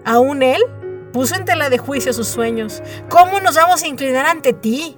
Aún 0.05 0.43
él 0.43 0.62
puso 1.12 1.35
en 1.35 1.45
tela 1.45 1.71
de 1.71 1.79
juicio 1.79 2.12
sus 2.12 2.29
sueños. 2.29 2.83
¿Cómo 3.09 3.41
nos 3.41 3.57
vamos 3.57 3.83
a 3.83 3.87
inclinar 3.87 4.26
ante 4.26 4.52
ti? 4.52 4.97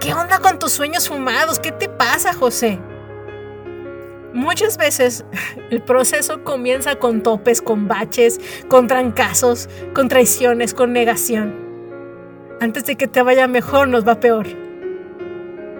¿Qué 0.00 0.12
onda 0.12 0.38
con 0.40 0.58
tus 0.58 0.72
sueños 0.72 1.08
fumados? 1.08 1.58
¿Qué 1.58 1.72
te 1.72 1.88
pasa, 1.88 2.32
José? 2.32 2.78
Muchas 4.32 4.76
veces 4.76 5.24
el 5.70 5.82
proceso 5.82 6.42
comienza 6.42 6.96
con 6.96 7.22
topes, 7.22 7.62
con 7.62 7.86
baches, 7.88 8.40
con 8.68 8.86
trancazos, 8.88 9.68
con 9.94 10.08
traiciones, 10.08 10.74
con 10.74 10.92
negación. 10.92 11.54
Antes 12.60 12.84
de 12.84 12.96
que 12.96 13.06
te 13.06 13.22
vaya 13.22 13.46
mejor, 13.46 13.88
nos 13.88 14.06
va 14.06 14.20
peor. 14.20 14.63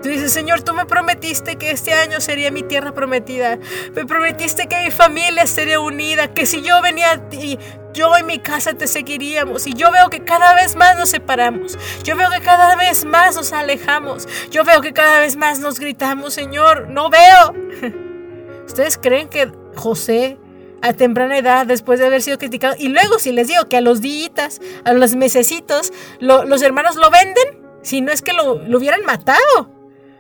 Tú 0.05 0.11
dices, 0.11 0.35
Señor, 0.35 0.61
tú 0.61 0.75
me 0.75 0.85
prometiste 0.85 1.57
que 1.57 1.71
este 1.71 1.95
año 1.95 2.21
sería 2.21 2.51
mi 2.51 2.63
tierra 2.63 2.93
prometida. 2.93 3.59
Me 3.95 4.05
prometiste 4.05 4.67
que 4.67 4.85
mi 4.85 4.91
familia 4.91 5.47
sería 5.47 5.81
unida, 5.81 6.35
que 6.35 6.45
si 6.45 6.61
yo 6.61 6.83
venía 6.83 7.13
a 7.13 7.31
ti, 7.31 7.59
yo 7.95 8.13
y 8.19 8.23
mi 8.23 8.39
casa 8.39 8.75
te 8.75 8.87
seguiríamos. 8.87 9.67
Y 9.67 9.73
yo 9.73 9.91
veo 9.91 10.11
que 10.11 10.23
cada 10.23 10.55
vez 10.55 10.77
más 10.77 10.99
nos 10.99 11.09
separamos. 11.09 11.79
Yo 12.03 12.17
veo 12.17 12.29
que 12.29 12.43
cada 12.43 12.77
vez 12.77 13.07
más 13.07 13.35
nos 13.35 13.55
alejamos. 13.55 14.29
Yo 14.51 14.63
veo 14.63 14.83
que 14.83 14.93
cada 14.93 15.21
vez 15.21 15.37
más 15.37 15.59
nos 15.59 15.81
gritamos, 15.81 16.35
Señor, 16.35 16.91
no 16.91 17.09
veo. 17.09 17.55
¿Ustedes 18.67 18.99
creen 18.99 19.31
que 19.31 19.51
José 19.75 20.37
a 20.83 20.93
temprana 20.93 21.39
edad, 21.39 21.65
después 21.65 21.99
de 21.99 22.05
haber 22.05 22.21
sido 22.21 22.37
criticado, 22.37 22.75
y 22.79 22.89
luego 22.89 23.19
si 23.19 23.33
les 23.33 23.49
digo 23.49 23.71
que 23.71 23.79
a 23.79 23.81
los 23.81 24.03
días, 24.03 24.61
a 24.85 24.93
los 24.93 25.15
mesecitos, 25.15 25.95
los 26.21 26.61
hermanos 26.61 26.97
lo 26.97 27.09
venden, 27.09 27.65
si 27.81 28.03
no 28.03 28.13
es 28.13 28.21
que 28.21 28.35
lo, 28.35 28.57
lo 28.57 28.77
hubieran 28.77 29.03
matado. 29.07 29.74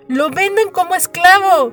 Lo 0.08 0.30
venden 0.30 0.70
como 0.70 0.94
esclavo. 0.94 1.72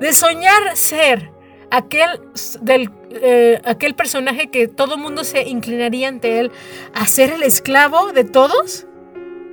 De 0.00 0.12
soñar 0.12 0.76
ser 0.76 1.30
aquel, 1.70 2.20
del, 2.60 2.90
eh, 3.10 3.60
aquel 3.64 3.94
personaje 3.94 4.50
que 4.50 4.68
todo 4.68 4.96
mundo 4.96 5.24
se 5.24 5.42
inclinaría 5.48 6.08
ante 6.08 6.40
él, 6.40 6.52
a 6.94 7.06
ser 7.06 7.30
el 7.30 7.42
esclavo 7.42 8.12
de 8.12 8.24
todos. 8.24 8.86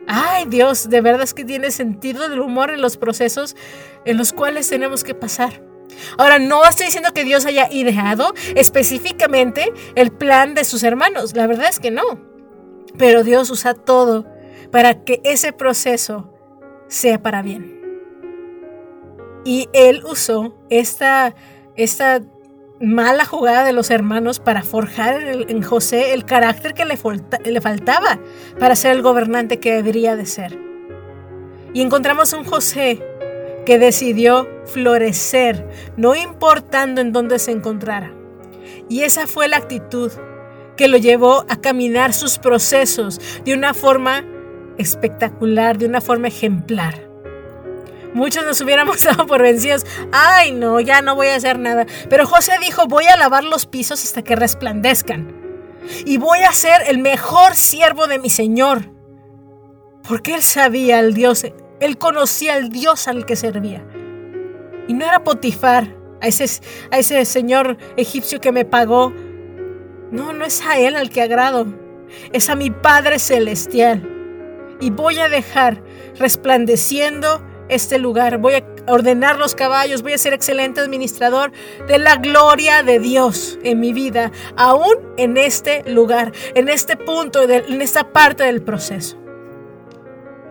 Ay 0.08 0.46
Dios, 0.46 0.90
de 0.90 1.02
verdad 1.02 1.24
es 1.24 1.34
que 1.34 1.44
tiene 1.44 1.70
sentido 1.70 2.30
del 2.30 2.40
humor 2.40 2.72
en 2.72 2.82
los 2.82 2.96
procesos 2.98 3.56
en 4.06 4.18
los 4.18 4.32
cuales 4.32 4.70
tenemos 4.70 5.04
que 5.04 5.14
pasar. 5.14 5.62
Ahora, 6.18 6.40
no 6.40 6.64
estoy 6.66 6.88
diciendo 6.88 7.14
que 7.14 7.24
Dios 7.24 7.46
haya 7.46 7.68
ideado 7.72 8.34
específicamente 8.56 9.72
el 9.96 10.12
plan 10.12 10.54
de 10.54 10.64
sus 10.64 10.84
hermanos, 10.84 11.36
la 11.36 11.48
verdad 11.48 11.70
es 11.70 11.80
que 11.80 11.92
no. 11.92 12.20
Pero 12.98 13.24
Dios 13.24 13.50
usa 13.50 13.74
todo 13.74 14.26
para 14.72 15.04
que 15.04 15.22
ese 15.24 15.54
proceso 15.54 16.34
sea 16.88 17.22
para 17.22 17.42
bien. 17.42 17.77
Y 19.48 19.70
él 19.72 20.04
usó 20.04 20.54
esta, 20.70 21.34
esta 21.78 22.22
mala 22.82 23.24
jugada 23.24 23.64
de 23.64 23.72
los 23.72 23.90
hermanos 23.92 24.42
para 24.42 24.62
forjar 24.62 25.22
en 25.48 25.62
José 25.62 26.14
el 26.14 26.26
carácter 26.26 26.74
que 26.74 26.84
le, 26.84 26.98
faltaba 27.62 28.20
para 28.60 28.76
ser 28.76 28.92
el 28.98 29.02
gobernante 29.02 29.62
que 29.62 29.74
debería 29.74 30.18
de 30.18 30.26
ser. 30.26 30.60
Y 31.74 31.82
encontramos 31.82 32.34
un 32.34 32.44
José 32.44 33.02
que 33.66 33.80
decidió 33.80 34.50
florecer, 34.66 35.66
no 35.96 36.14
importando 36.14 37.00
en 37.00 37.14
dónde 37.14 37.40
se 37.40 37.52
encontrara. 37.52 38.14
Y 38.90 39.04
esa 39.04 39.28
fue 39.28 39.48
la 39.48 39.56
actitud 39.56 40.12
que 40.76 40.90
lo 40.90 40.98
llevó 40.98 41.46
a 41.48 41.56
caminar 41.62 42.12
sus 42.12 42.38
procesos 42.38 43.22
de 43.46 43.54
una 43.54 43.74
forma 43.74 44.26
espectacular, 44.78 45.78
de 45.78 45.86
una 45.86 46.02
forma 46.02 46.28
ejemplar. 46.28 47.07
Muchos 48.14 48.46
nos 48.46 48.60
hubiéramos 48.62 49.04
dado 49.04 49.26
por 49.26 49.42
vencidos. 49.42 49.86
Ay, 50.12 50.52
no, 50.52 50.80
ya 50.80 51.02
no 51.02 51.16
voy 51.16 51.28
a 51.28 51.36
hacer 51.36 51.60
nada. 51.60 51.86
Pero 52.10 52.26
José 52.26 52.54
dijo, 52.62 52.88
voy 52.88 53.06
a 53.06 53.18
lavar 53.18 53.44
los 53.44 53.66
pisos 53.66 54.04
hasta 54.04 54.22
que 54.22 54.36
resplandezcan. 54.36 55.36
Y 56.06 56.18
voy 56.18 56.40
a 56.40 56.52
ser 56.52 56.82
el 56.88 56.98
mejor 56.98 57.56
siervo 57.56 58.08
de 58.08 58.20
mi 58.20 58.30
Señor. 58.30 58.92
Porque 60.08 60.36
él 60.36 60.42
sabía 60.42 61.00
al 61.00 61.14
Dios, 61.14 61.46
él 61.80 61.98
conocía 61.98 62.56
al 62.56 62.70
Dios 62.70 63.08
al 63.08 63.26
que 63.26 63.36
servía. 63.36 63.86
Y 64.88 64.94
no 64.94 65.06
era 65.06 65.24
Potifar, 65.24 65.98
a 66.22 66.28
ese, 66.28 66.46
a 66.92 66.98
ese 66.98 67.24
señor 67.26 67.78
egipcio 67.98 68.40
que 68.40 68.52
me 68.52 68.66
pagó. 68.66 69.14
No, 70.12 70.34
no 70.34 70.46
es 70.46 70.66
a 70.66 70.80
él 70.80 70.96
al 70.96 71.10
que 71.10 71.22
agrado. 71.22 71.68
Es 72.32 72.50
a 72.50 72.56
mi 72.56 72.72
Padre 72.72 73.20
Celestial. 73.20 74.08
Y 74.80 74.90
voy 74.90 75.20
a 75.20 75.28
dejar 75.28 75.84
resplandeciendo 76.18 77.44
este 77.70 78.00
lugar, 78.00 78.38
voy 78.38 78.56
a 78.56 78.64
ordenar 78.88 79.38
los 79.38 79.56
caballos, 79.56 80.02
voy 80.02 80.14
a 80.14 80.18
ser 80.18 80.34
excelente 80.34 80.82
administrador 80.82 81.52
de 81.88 81.98
la 81.98 82.16
gloria 82.16 82.84
de 82.84 83.00
Dios 83.00 83.60
en 83.64 83.80
mi 83.80 83.94
vida, 83.94 84.32
aún 84.56 84.96
en 85.18 85.38
este 85.38 85.84
lugar, 85.90 86.32
en 86.56 86.70
este 86.70 86.96
punto, 86.96 87.42
en 87.44 87.82
esta 87.82 88.12
parte 88.12 88.44
del 88.44 88.62
proceso. 88.62 89.18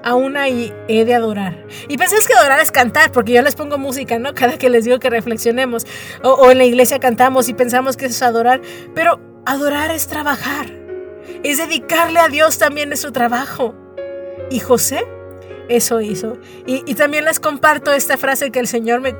Aún 0.05 0.37
ahí 0.37 0.73
he 0.87 1.05
de 1.05 1.15
adorar. 1.15 1.67
Y 1.89 1.99
pensás 1.99 2.29
que 2.29 2.35
adorar 2.35 2.61
es 2.61 2.71
cantar, 2.71 3.11
porque 3.11 3.33
yo 3.33 3.43
les 3.43 3.57
pongo 3.57 3.77
música, 3.77 4.21
¿no? 4.21 4.35
Cada 4.35 4.57
que 4.57 4.71
les 4.71 4.85
digo 4.85 5.01
que 5.01 5.11
reflexionemos. 5.11 5.85
O, 6.23 6.49
en 6.49 6.59
la 6.59 6.65
iglesia 6.65 7.01
cantamos 7.01 7.49
y 7.49 7.55
pensamos 7.55 7.97
que 7.97 8.07
es 8.07 8.23
adorar. 8.23 8.61
Pero 8.95 9.19
adorar 9.47 9.91
es 9.91 10.07
trabajar. 10.07 10.67
Es 11.43 11.59
dedicarle 11.59 12.21
a 12.21 12.29
Dios 12.29 12.57
también 12.57 12.91
de 12.91 12.97
su 12.97 13.11
trabajo. 13.11 13.75
Y 14.49 14.61
José 14.61 15.05
eso 15.69 16.01
hizo. 16.01 16.39
Y, 16.67 16.95
también 16.95 17.25
les 17.25 17.41
comparto 17.41 17.93
esta 17.93 18.17
frase 18.17 18.51
que 18.51 18.61
el 18.61 18.67
Señor 18.67 19.01
me, 19.01 19.15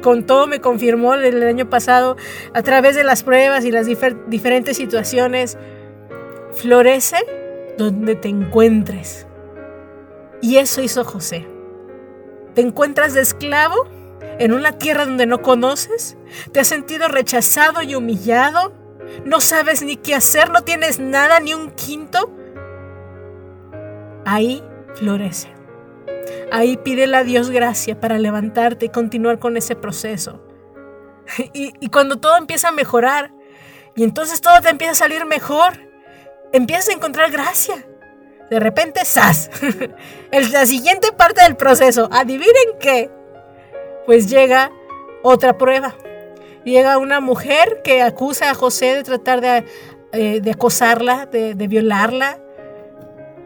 contó, 0.00 0.46
me 0.46 0.60
confirmó 0.60 1.14
el 1.14 1.42
año 1.42 1.68
pasado 1.68 2.16
a 2.54 2.62
través 2.62 2.96
de 2.96 3.04
las 3.04 3.22
pruebas 3.22 3.64
y 3.64 3.70
las 3.70 3.86
diferentes 3.86 4.76
situaciones. 4.76 5.58
Florece 6.52 7.16
donde 7.78 8.14
te 8.14 8.28
encuentres. 8.28 9.26
Y 10.42 10.56
eso 10.56 10.82
hizo 10.82 11.04
José. 11.04 11.46
¿Te 12.54 12.60
encuentras 12.60 13.14
de 13.14 13.20
esclavo 13.20 13.86
en 14.38 14.52
una 14.52 14.72
tierra 14.72 15.06
donde 15.06 15.26
no 15.26 15.42
conoces? 15.42 16.16
¿Te 16.52 16.60
has 16.60 16.68
sentido 16.68 17.08
rechazado 17.08 17.82
y 17.82 17.94
humillado? 17.94 18.72
¿No 19.24 19.40
sabes 19.40 19.82
ni 19.82 19.96
qué 19.96 20.14
hacer? 20.14 20.50
¿No 20.50 20.62
tienes 20.62 20.98
nada 20.98 21.40
ni 21.40 21.54
un 21.54 21.70
quinto? 21.70 22.32
Ahí 24.24 24.62
florece. 24.94 25.59
Ahí 26.52 26.76
pídele 26.76 27.16
a 27.16 27.24
Dios 27.24 27.50
gracia 27.50 27.98
para 28.00 28.18
levantarte 28.18 28.86
y 28.86 28.88
continuar 28.88 29.38
con 29.38 29.56
ese 29.56 29.76
proceso. 29.76 30.44
Y, 31.52 31.88
cuando 31.90 32.16
todo 32.16 32.36
empieza 32.36 32.68
a 32.68 32.72
mejorar, 32.72 33.32
y 33.94 34.02
entonces 34.02 34.40
todo 34.40 34.60
te 34.60 34.68
empieza 34.68 34.92
a 34.92 34.96
salir 34.96 35.24
mejor, 35.26 35.74
empiezas 36.52 36.88
a 36.88 36.92
encontrar 36.92 37.30
gracia. 37.30 37.86
De 38.50 38.58
repente, 38.58 39.04
¡zas! 39.04 39.50
la 40.52 40.66
siguiente 40.66 41.12
parte 41.12 41.42
del 41.42 41.56
proceso, 41.56 42.08
adivinen 42.10 42.78
qué. 42.80 43.10
Pues 44.06 44.28
llega 44.28 44.72
otra 45.22 45.56
prueba. 45.56 45.94
Llega 46.64 46.98
una 46.98 47.20
mujer 47.20 47.80
que 47.84 48.02
acusa 48.02 48.50
a 48.50 48.54
José 48.54 48.96
de 48.96 49.02
tratar 49.04 49.40
de, 49.40 49.64
eh, 50.12 50.42
acosarla, 50.50 51.26
de 51.26 51.54
violarla, 51.68 52.40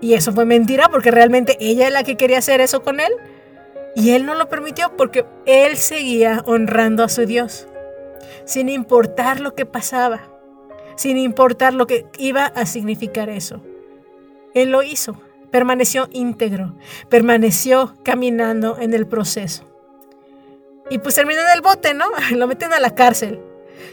y 0.01 0.15
eso 0.15 0.33
fue 0.33 0.45
mentira 0.45 0.89
porque 0.89 1.11
realmente 1.11 1.57
ella 1.61 1.87
es 1.87 1.93
la 1.93 2.05
que 2.05 2.17
quería 2.17 2.39
hacer 2.39 2.61
eso 2.61 2.83
con 2.83 3.01
él. 3.01 3.13
Y 3.97 4.11
él 4.11 4.27
no 4.27 4.35
lo 4.35 4.49
permitió 4.49 4.97
porque 4.97 5.25
él 5.47 5.77
seguía 5.77 6.43
honrando 6.47 7.05
a 7.05 7.09
su 7.09 7.27
Dios. 7.27 7.69
sin 8.47 8.69
importar 8.69 9.41
lo 9.41 9.55
que 9.55 9.65
pasaba, 9.65 10.29
sin 10.97 11.17
importar 11.17 11.75
lo 11.75 11.87
que 11.87 12.07
iba 12.19 12.45
a 12.47 12.67
significar 12.67 13.29
eso. 13.29 13.63
Él 14.55 14.71
lo 14.71 14.83
hizo, 14.83 15.21
permaneció 15.51 16.09
íntegro, 16.13 16.77
permaneció 17.09 17.97
caminando 18.03 18.79
en 18.79 18.95
el 18.95 19.07
proceso. 19.07 19.65
Y 20.91 20.99
pues 20.99 21.15
terminó 21.15 21.41
en 21.41 21.51
el 21.55 21.61
bote, 21.61 21.95
¿no? 21.95 22.07
Lo 22.37 22.47
meten 22.47 22.73
a 22.73 22.81
la 22.81 22.95
cárcel. 22.95 23.41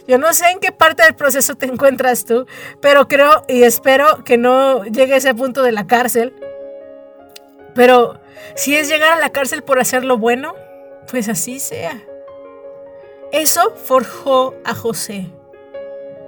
Yo 0.07 0.17
no 0.17 0.33
sé 0.33 0.49
en 0.49 0.59
qué 0.59 0.71
parte 0.71 1.03
del 1.03 1.15
proceso 1.15 1.55
te 1.55 1.65
encuentras 1.65 2.25
tú, 2.25 2.45
pero 2.79 3.07
creo 3.07 3.43
y 3.47 3.63
espero 3.63 4.23
que 4.23 4.37
no 4.37 4.83
llegue 4.85 5.13
a 5.13 5.17
ese 5.17 5.33
punto 5.33 5.63
de 5.63 5.71
la 5.71 5.87
cárcel. 5.87 6.33
Pero 7.73 8.19
si 8.55 8.75
es 8.75 8.89
llegar 8.89 9.13
a 9.13 9.19
la 9.19 9.29
cárcel 9.29 9.63
por 9.63 9.79
hacer 9.79 10.03
lo 10.03 10.17
bueno, 10.17 10.55
pues 11.09 11.29
así 11.29 11.59
sea. 11.59 12.01
Eso 13.31 13.73
forjó 13.75 14.55
a 14.65 14.75
José. 14.75 15.31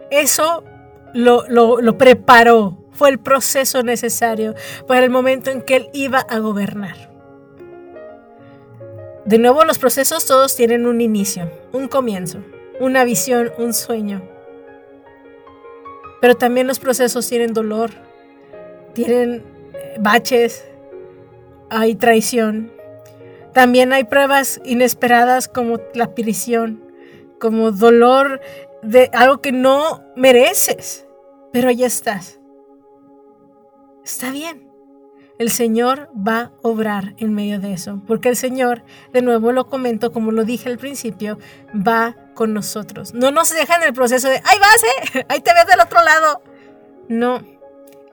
Eso 0.09 0.63
lo, 1.13 1.45
lo, 1.49 1.97
preparó. 1.97 2.77
Fue 2.91 3.09
el 3.09 3.19
proceso 3.19 3.81
necesario 3.83 4.53
para 4.87 5.03
el 5.03 5.09
momento 5.09 5.49
en 5.49 5.61
que 5.61 5.75
él 5.75 5.89
iba 5.93 6.19
a 6.19 6.37
gobernar. 6.39 7.11
De 9.25 9.37
nuevo, 9.37 9.63
los 9.65 9.79
procesos 9.79 10.25
todos 10.25 10.55
tienen 10.55 10.85
un 10.85 11.01
inicio, 11.01 11.49
un 11.71 11.87
comienzo, 11.87 12.39
una 12.79 13.03
visión, 13.03 13.51
un 13.57 13.73
sueño. 13.73 14.21
Pero 16.21 16.35
también 16.35 16.67
los 16.67 16.79
procesos 16.79 17.27
tienen 17.27 17.53
dolor, 17.53 17.91
tienen 18.93 19.43
eh, 19.73 19.97
baches, 19.99 20.65
hay 21.69 21.95
traición. 21.95 22.71
También 23.53 23.93
hay 23.93 24.05
pruebas 24.05 24.61
inesperadas 24.63 25.47
como 25.47 25.79
la 25.93 26.15
prisión, 26.15 26.83
como 27.39 27.71
dolor 27.71 28.41
de 28.81 29.09
algo 29.13 29.41
que 29.41 29.51
no 29.51 30.03
mereces, 30.15 31.05
pero 31.51 31.69
ya 31.71 31.87
estás. 31.87 32.39
Está 34.03 34.31
bien. 34.31 34.72
El 35.39 35.49
Señor 35.49 36.09
va 36.15 36.39
a 36.39 36.51
obrar 36.61 37.15
en 37.17 37.33
medio 37.33 37.59
de 37.59 37.73
eso, 37.73 38.01
porque 38.05 38.29
el 38.29 38.35
Señor, 38.35 38.83
de 39.11 39.21
nuevo 39.21 39.51
lo 39.51 39.67
comento 39.67 40.11
como 40.11 40.31
lo 40.31 40.43
dije 40.43 40.69
al 40.69 40.77
principio, 40.77 41.39
va 41.75 42.15
con 42.35 42.53
nosotros. 42.53 43.13
No 43.13 43.31
nos 43.31 43.51
deja 43.51 43.75
en 43.77 43.83
el 43.83 43.93
proceso 43.93 44.29
de, 44.29 44.41
¡ay 44.43 44.57
vas, 44.59 44.83
eh! 44.83 45.25
¡Ahí 45.29 45.41
te 45.41 45.53
ves 45.53 45.65
del 45.65 45.79
otro 45.79 46.03
lado! 46.03 46.43
No, 47.09 47.43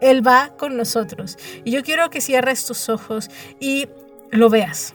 Él 0.01 0.27
va 0.27 0.55
con 0.57 0.77
nosotros. 0.77 1.37
Y 1.65 1.73
yo 1.73 1.83
quiero 1.83 2.09
que 2.09 2.21
cierres 2.21 2.65
tus 2.65 2.89
ojos 2.89 3.31
y 3.61 3.89
lo 4.31 4.49
veas. 4.49 4.95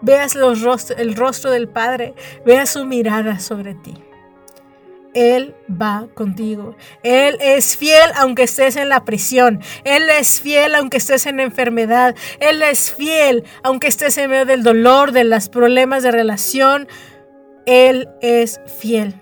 Veas 0.00 0.36
los 0.36 0.90
el 0.92 1.16
rostro 1.16 1.50
del 1.50 1.68
Padre, 1.68 2.14
veas 2.46 2.70
su 2.70 2.84
mirada 2.84 3.40
sobre 3.40 3.74
ti. 3.74 3.94
Él 5.18 5.56
va 5.68 6.06
contigo. 6.14 6.76
Él 7.02 7.38
es 7.40 7.76
fiel 7.76 8.08
aunque 8.14 8.44
estés 8.44 8.76
en 8.76 8.88
la 8.88 9.04
prisión. 9.04 9.60
Él 9.82 10.08
es 10.10 10.40
fiel 10.40 10.76
aunque 10.76 10.98
estés 10.98 11.26
en 11.26 11.40
enfermedad. 11.40 12.14
Él 12.38 12.62
es 12.62 12.92
fiel 12.92 13.42
aunque 13.64 13.88
estés 13.88 14.16
en 14.18 14.30
medio 14.30 14.46
del 14.46 14.62
dolor, 14.62 15.10
de 15.10 15.24
los 15.24 15.48
problemas 15.48 16.04
de 16.04 16.12
relación. 16.12 16.86
Él 17.66 18.08
es 18.22 18.60
fiel. 18.78 19.20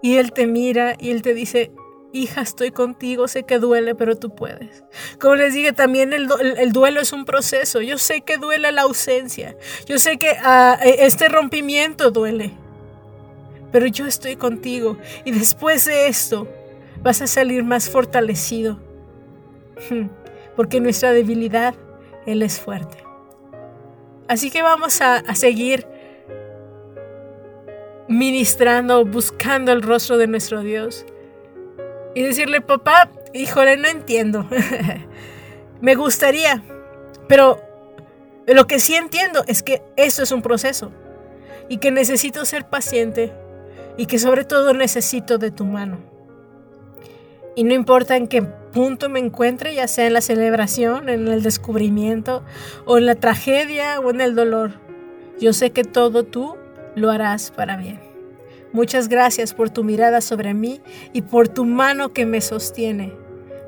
Y 0.00 0.16
Él 0.16 0.32
te 0.32 0.46
mira 0.46 0.96
y 0.98 1.10
Él 1.10 1.20
te 1.20 1.34
dice, 1.34 1.70
hija, 2.14 2.40
estoy 2.40 2.70
contigo, 2.70 3.28
sé 3.28 3.42
que 3.42 3.58
duele, 3.58 3.94
pero 3.94 4.16
tú 4.16 4.34
puedes. 4.34 4.84
Como 5.20 5.34
les 5.34 5.52
dije, 5.52 5.74
también 5.74 6.14
el, 6.14 6.72
duelo 6.72 7.02
es 7.02 7.12
un 7.12 7.26
proceso. 7.26 7.82
Yo 7.82 7.98
sé 7.98 8.22
que 8.22 8.38
duele 8.38 8.72
la 8.72 8.82
ausencia. 8.82 9.54
Yo 9.84 9.98
sé 9.98 10.16
que 10.16 10.34
ah, 10.42 10.78
e, 10.82 11.04
este 11.04 11.28
rompimiento 11.28 12.10
duele. 12.10 12.63
Pero 13.74 13.88
yo 13.88 14.06
estoy 14.06 14.36
contigo. 14.36 14.98
Y 15.24 15.32
después 15.32 15.84
de 15.84 16.06
esto, 16.06 16.46
vas 17.02 17.20
a 17.22 17.26
salir 17.26 17.64
más 17.64 17.90
fortalecido. 17.90 18.78
Porque 20.54 20.78
nuestra 20.78 21.10
debilidad, 21.10 21.74
Él 22.24 22.42
es 22.42 22.60
fuerte. 22.60 22.98
Así 24.28 24.52
que 24.52 24.62
vamos 24.62 25.00
a, 25.00 25.16
a 25.16 25.34
seguir 25.34 25.88
ministrando, 28.06 29.04
buscando 29.04 29.72
el 29.72 29.82
rostro 29.82 30.18
de 30.18 30.28
nuestro 30.28 30.60
Dios 30.60 31.04
y 32.14 32.22
decirle, 32.22 32.60
papá, 32.60 33.10
híjole, 33.32 33.76
no 33.76 33.88
entiendo. 33.88 34.48
Me 35.80 35.96
gustaría, 35.96 36.62
pero 37.26 37.60
lo 38.46 38.68
que 38.68 38.78
sí 38.78 38.94
entiendo 38.94 39.42
es 39.48 39.64
que 39.64 39.82
esto 39.96 40.22
es 40.22 40.30
un 40.30 40.42
proceso 40.42 40.92
y 41.68 41.78
que 41.78 41.90
necesito 41.90 42.44
ser 42.44 42.70
paciente 42.70 43.32
y 43.96 44.06
que 44.06 44.18
sobre 44.18 44.44
todo 44.44 44.72
necesito 44.72 45.38
de 45.38 45.50
tu 45.50 45.64
mano. 45.64 45.98
Y 47.56 47.64
no 47.64 47.74
importa 47.74 48.16
en 48.16 48.26
qué 48.26 48.42
punto 48.42 49.08
me 49.08 49.20
encuentre, 49.20 49.74
ya 49.74 49.86
sea 49.86 50.06
en 50.06 50.12
la 50.12 50.20
celebración, 50.20 51.08
en 51.08 51.28
el 51.28 51.42
descubrimiento, 51.42 52.42
o 52.84 52.98
en 52.98 53.06
la 53.06 53.14
tragedia, 53.14 54.00
o 54.00 54.10
en 54.10 54.20
el 54.20 54.34
dolor, 54.34 54.72
yo 55.40 55.52
sé 55.52 55.70
que 55.70 55.84
todo 55.84 56.24
tú 56.24 56.56
lo 56.94 57.10
harás 57.10 57.50
para 57.50 57.76
bien. 57.76 58.00
Muchas 58.72 59.08
gracias 59.08 59.54
por 59.54 59.70
tu 59.70 59.84
mirada 59.84 60.20
sobre 60.20 60.52
mí 60.54 60.80
y 61.12 61.22
por 61.22 61.48
tu 61.48 61.64
mano 61.64 62.12
que 62.12 62.26
me 62.26 62.40
sostiene, 62.40 63.12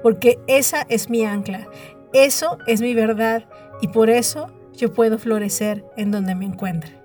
porque 0.03 0.39
esa 0.49 0.85
es 0.89 1.09
mi 1.09 1.25
ancla, 1.25 1.69
eso 2.13 2.59
es 2.67 2.81
mi 2.81 2.95
verdad 2.95 3.49
y 3.81 3.89
por 3.89 4.11
eso 4.11 4.51
yo 4.73 4.93
puedo 4.93 5.19
florecer 5.19 5.85
en 5.97 6.11
donde 6.11 6.35
me 6.35 6.45
encuentre. 6.45 6.96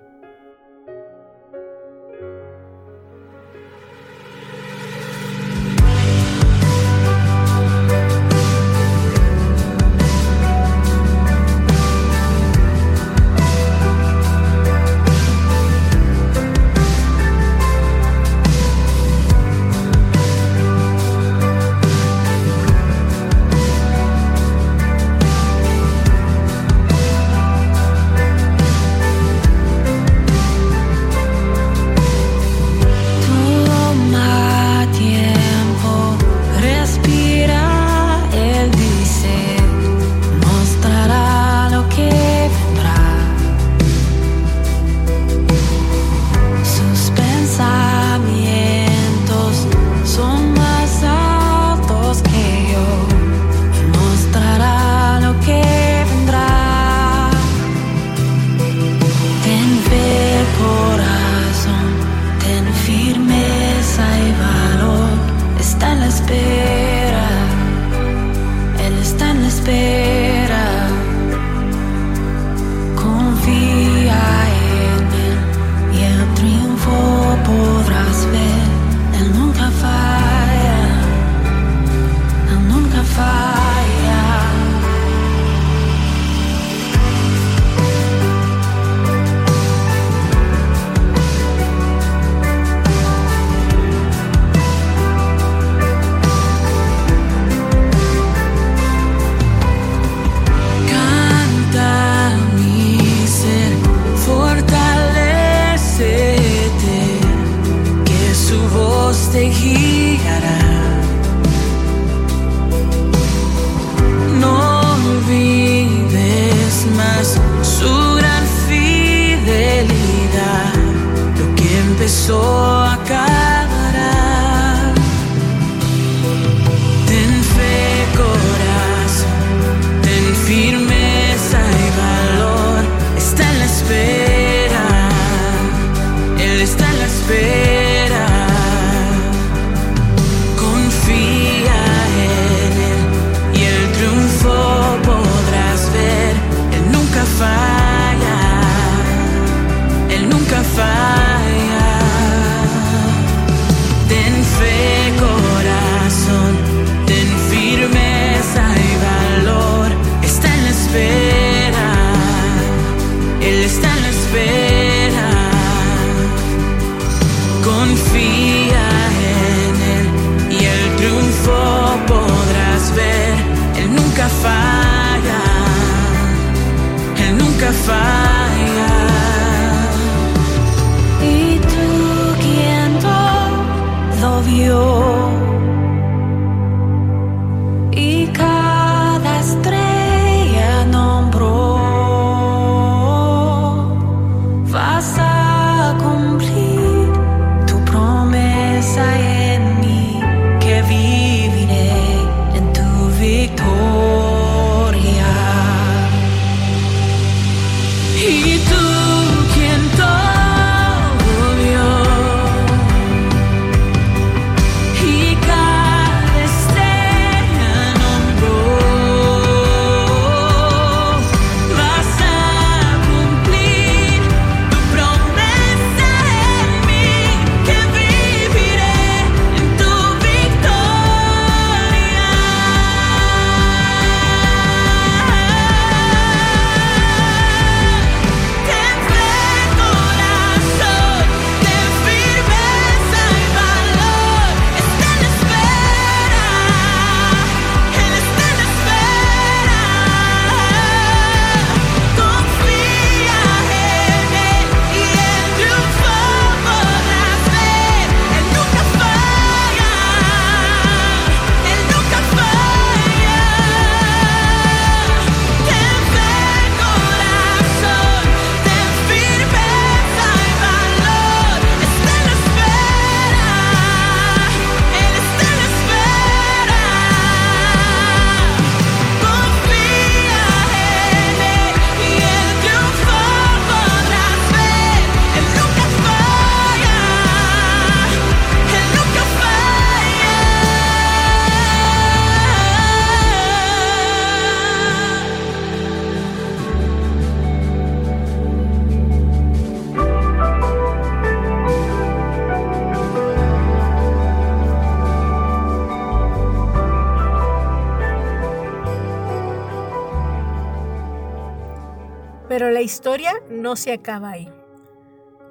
La 312.82 312.86
historia 312.86 313.34
no 313.48 313.76
se 313.76 313.92
acaba 313.92 314.30
ahí. 314.30 314.48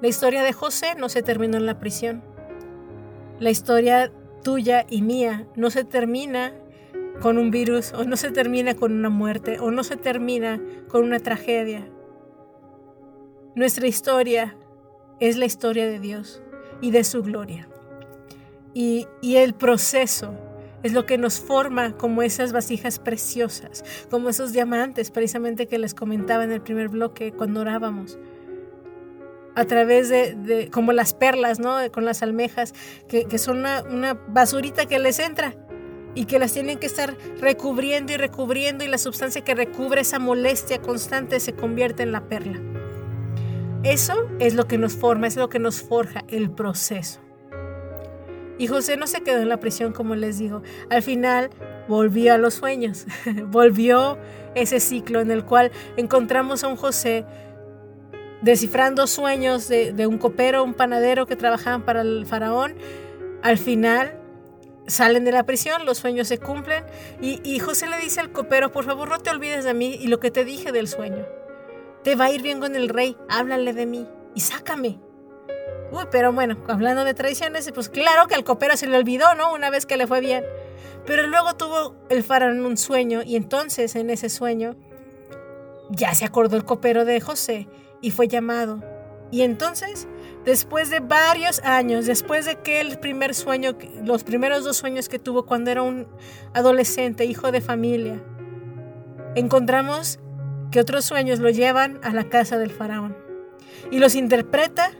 La 0.02 0.08
historia 0.08 0.42
de 0.42 0.52
José 0.52 0.94
no 0.98 1.08
se 1.08 1.22
terminó 1.22 1.56
en 1.56 1.64
la 1.64 1.78
prisión. 1.78 2.22
La 3.40 3.48
historia 3.48 4.12
tuya 4.44 4.84
y 4.90 5.00
mía 5.00 5.48
no 5.56 5.70
se 5.70 5.84
termina 5.84 6.52
con 7.22 7.38
un 7.38 7.50
virus 7.50 7.94
o 7.94 8.04
no 8.04 8.18
se 8.18 8.32
termina 8.32 8.74
con 8.74 8.92
una 8.92 9.08
muerte 9.08 9.60
o 9.60 9.70
no 9.70 9.82
se 9.82 9.96
termina 9.96 10.60
con 10.88 11.04
una 11.04 11.20
tragedia. 11.20 11.88
Nuestra 13.54 13.86
historia 13.86 14.54
es 15.18 15.38
la 15.38 15.46
historia 15.46 15.86
de 15.86 16.00
Dios 16.00 16.42
y 16.82 16.90
de 16.90 17.02
su 17.02 17.22
gloria. 17.22 17.66
Y, 18.74 19.06
y 19.22 19.36
el 19.36 19.54
proceso 19.54 20.34
es 20.82 20.92
lo 20.92 21.06
que 21.06 21.18
nos 21.18 21.40
forma 21.40 21.96
como 21.96 22.22
esas 22.22 22.52
vasijas 22.52 22.98
preciosas, 22.98 23.84
como 24.10 24.28
esos 24.28 24.52
diamantes 24.52 25.10
precisamente 25.10 25.66
que 25.66 25.78
les 25.78 25.94
comentaba 25.94 26.44
en 26.44 26.52
el 26.52 26.60
primer 26.60 26.88
bloque 26.88 27.32
cuando 27.32 27.60
orábamos. 27.60 28.18
A 29.54 29.66
través 29.66 30.08
de, 30.08 30.70
como 30.72 30.92
las 30.92 31.12
perlas, 31.12 31.58
¿no? 31.58 31.76
Con 31.92 32.06
las 32.06 32.22
almejas, 32.22 32.72
que, 33.06 33.26
que 33.26 33.36
son 33.38 33.58
una, 33.58 33.82
una 33.82 34.14
basurita 34.14 34.86
que 34.86 34.98
les 34.98 35.18
entra 35.18 35.54
y 36.14 36.24
que 36.24 36.38
las 36.38 36.52
tienen 36.52 36.78
que 36.78 36.86
estar 36.86 37.16
recubriendo 37.38 38.12
y 38.12 38.16
recubriendo 38.16 38.84
y 38.84 38.88
la 38.88 38.98
sustancia 38.98 39.42
que 39.42 39.54
recubre 39.54 40.00
esa 40.00 40.18
molestia 40.18 40.80
constante 40.80 41.38
se 41.40 41.52
convierte 41.54 42.02
en 42.02 42.12
la 42.12 42.28
perla. 42.28 42.60
Eso 43.82 44.28
es 44.38 44.54
lo 44.54 44.66
que 44.66 44.78
nos 44.78 44.94
forma, 44.94 45.26
es 45.26 45.36
lo 45.36 45.48
que 45.48 45.58
nos 45.58 45.82
forja 45.82 46.24
el 46.28 46.50
proceso. 46.50 47.20
Y 48.58 48.66
José 48.66 48.96
no 48.96 49.06
se 49.06 49.22
quedó 49.22 49.40
en 49.40 49.48
la 49.48 49.58
prisión, 49.58 49.92
como 49.92 50.14
les 50.14 50.38
digo. 50.38 50.62
Al 50.90 51.02
final 51.02 51.50
volvió 51.88 52.34
a 52.34 52.38
los 52.38 52.54
sueños, 52.54 53.06
volvió 53.46 54.18
ese 54.54 54.80
ciclo 54.80 55.20
en 55.20 55.30
el 55.30 55.44
cual 55.44 55.72
encontramos 55.96 56.62
a 56.64 56.68
un 56.68 56.76
José 56.76 57.24
descifrando 58.42 59.06
sueños 59.06 59.68
de, 59.68 60.06
un 60.06 60.18
copero, 60.18 60.64
un 60.64 60.74
panadero 60.74 61.26
que 61.26 61.36
trabajaban 61.36 61.84
para 61.84 62.02
el 62.02 62.26
faraón. 62.26 62.74
Al 63.42 63.56
final 63.56 64.18
salen 64.86 65.24
de 65.24 65.32
la 65.32 65.46
prisión, 65.46 65.86
los 65.86 65.98
sueños 65.98 66.28
se 66.28 66.38
cumplen 66.38 66.84
y, 67.20 67.40
y 67.44 67.60
José 67.60 67.86
le 67.86 67.98
dice 67.98 68.20
al 68.20 68.32
copero, 68.32 68.72
por 68.72 68.84
favor 68.84 69.08
no 69.08 69.18
te 69.18 69.30
olvides 69.30 69.64
de 69.64 69.74
mí 69.74 69.96
y 70.00 70.08
lo 70.08 70.20
que 70.20 70.30
te 70.30 70.44
dije 70.44 70.72
del 70.72 70.88
sueño. 70.88 71.24
Te 72.02 72.16
va 72.16 72.26
a 72.26 72.32
ir 72.32 72.42
bien 72.42 72.60
con 72.60 72.74
el 72.74 72.88
rey, 72.88 73.16
háblale 73.28 73.72
de 73.72 73.86
mí 73.86 74.08
y 74.34 74.40
sácame. 74.40 74.98
Uy, 75.92 76.04
pero 76.10 76.32
bueno, 76.32 76.56
hablando 76.68 77.04
de 77.04 77.12
tradiciones, 77.12 77.70
pues 77.74 77.90
claro 77.90 78.26
que 78.26 78.34
al 78.34 78.44
copero 78.44 78.78
se 78.78 78.86
le 78.86 78.96
olvidó, 78.96 79.34
¿no? 79.34 79.52
Una 79.52 79.68
vez 79.68 79.84
que 79.84 79.98
le 79.98 80.06
fue 80.06 80.20
bien. 80.20 80.42
Pero 81.04 81.26
luego 81.26 81.54
tuvo 81.54 81.94
el 82.08 82.22
faraón 82.22 82.64
un 82.64 82.78
sueño 82.78 83.20
y 83.22 83.36
entonces 83.36 83.94
en 83.94 84.08
ese 84.08 84.30
sueño 84.30 84.74
ya 85.90 86.14
se 86.14 86.24
acordó 86.24 86.56
el 86.56 86.64
copero 86.64 87.04
de 87.04 87.20
José 87.20 87.68
y 88.00 88.10
fue 88.10 88.26
llamado. 88.26 88.82
Y 89.30 89.42
entonces, 89.42 90.08
después 90.46 90.88
de 90.88 91.00
varios 91.00 91.60
años, 91.60 92.06
después 92.06 92.46
de 92.46 92.56
que 92.56 92.80
el 92.80 92.98
primer 92.98 93.34
sueño, 93.34 93.76
los 94.02 94.24
primeros 94.24 94.64
dos 94.64 94.78
sueños 94.78 95.10
que 95.10 95.18
tuvo 95.18 95.44
cuando 95.44 95.70
era 95.70 95.82
un 95.82 96.06
adolescente, 96.54 97.26
hijo 97.26 97.52
de 97.52 97.60
familia, 97.60 98.22
encontramos 99.34 100.20
que 100.70 100.80
otros 100.80 101.04
sueños 101.04 101.38
lo 101.38 101.50
llevan 101.50 102.00
a 102.02 102.14
la 102.14 102.30
casa 102.30 102.56
del 102.56 102.70
faraón 102.70 103.14
y 103.90 103.98
los 103.98 104.14
interpreta 104.14 104.92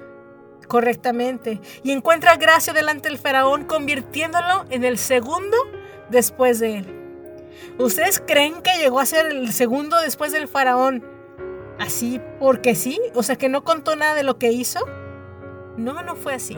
correctamente 0.72 1.60
y 1.82 1.92
encuentra 1.92 2.36
gracia 2.36 2.72
delante 2.72 3.10
del 3.10 3.18
faraón 3.18 3.64
convirtiéndolo 3.64 4.64
en 4.70 4.84
el 4.84 4.96
segundo 4.96 5.54
después 6.08 6.60
de 6.60 6.78
él. 6.78 6.86
¿Ustedes 7.76 8.22
creen 8.26 8.62
que 8.62 8.78
llegó 8.78 8.98
a 8.98 9.04
ser 9.04 9.26
el 9.26 9.52
segundo 9.52 10.00
después 10.00 10.32
del 10.32 10.48
faraón 10.48 11.04
así 11.78 12.22
porque 12.40 12.74
sí? 12.74 12.98
O 13.14 13.22
sea, 13.22 13.36
que 13.36 13.50
no 13.50 13.64
contó 13.64 13.96
nada 13.96 14.14
de 14.14 14.22
lo 14.22 14.38
que 14.38 14.50
hizo. 14.50 14.80
No, 15.76 16.02
no 16.02 16.16
fue 16.16 16.32
así. 16.32 16.56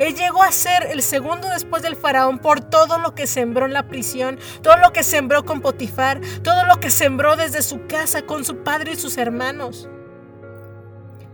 Él 0.00 0.16
llegó 0.16 0.42
a 0.42 0.50
ser 0.50 0.88
el 0.90 1.00
segundo 1.00 1.48
después 1.48 1.84
del 1.84 1.94
faraón 1.94 2.40
por 2.40 2.62
todo 2.62 2.98
lo 2.98 3.14
que 3.14 3.28
sembró 3.28 3.66
en 3.66 3.74
la 3.74 3.86
prisión, 3.86 4.40
todo 4.62 4.76
lo 4.76 4.92
que 4.92 5.04
sembró 5.04 5.44
con 5.44 5.60
Potifar, 5.60 6.20
todo 6.42 6.66
lo 6.66 6.80
que 6.80 6.90
sembró 6.90 7.36
desde 7.36 7.62
su 7.62 7.86
casa 7.86 8.22
con 8.22 8.44
su 8.44 8.64
padre 8.64 8.94
y 8.94 8.96
sus 8.96 9.18
hermanos. 9.18 9.88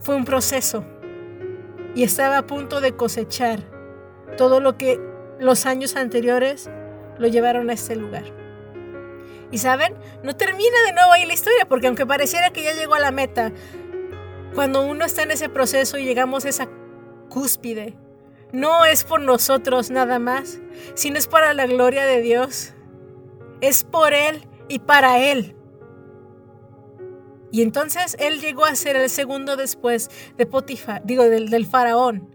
Fue 0.01 0.15
un 0.15 0.27
proceso 0.27 0.85
y 1.99 2.05
estaba 2.05 2.39
a 2.39 2.47
punto 2.47 2.81
de 2.81 2.95
cosechar 2.95 3.59
todo 4.37 4.61
lo 4.61 4.79
que 4.79 5.01
los 5.41 5.67
años 5.67 5.97
anteriores 5.97 6.71
lo 7.19 7.27
llevaron 7.27 7.71
a 7.71 7.73
este 7.73 7.97
lugar. 7.97 8.23
Y 9.51 9.59
saben, 9.59 9.97
no 10.23 10.37
termina 10.37 10.77
de 10.87 10.93
nuevo 10.93 11.11
ahí 11.11 11.27
la 11.27 11.33
historia, 11.33 11.67
porque 11.69 11.89
aunque 11.89 12.07
pareciera 12.07 12.51
que 12.51 12.63
ya 12.63 12.73
llegó 12.73 12.95
a 12.95 13.01
la 13.01 13.11
meta, 13.11 13.51
cuando 14.55 14.87
uno 14.87 15.05
está 15.05 15.25
en 15.25 15.33
ese 15.33 15.49
proceso 15.49 15.99
y 15.99 16.05
llegamos 16.05 16.45
a 16.45 16.51
esa 16.51 16.69
cúspide, 17.31 17.97
no 18.53 18.85
es 18.85 19.03
por 19.03 19.21
nosotros 19.21 19.91
nada 19.91 20.21
más, 20.21 20.61
sino 20.95 21.19
es 21.19 21.27
para 21.27 21.53
la 21.53 21.67
gloria 21.67 22.07
de 22.07 22.23
Dios. 22.23 22.75
Es 23.61 23.83
por 23.83 24.15
Él 24.15 24.47
y 24.69 24.79
para 24.79 25.19
Él. 25.19 25.57
Y 27.51 27.63
entonces 27.63 28.17
él 28.19 28.41
llegó 28.41 28.65
a 28.65 28.75
ser 28.75 28.97
el 28.97 29.09
segundo 29.09 29.57
después 29.57 30.11
de 30.37 30.47
Potifar, 30.47 31.03
digo, 31.05 31.25
del, 31.25 31.67
faraón, 31.67 32.29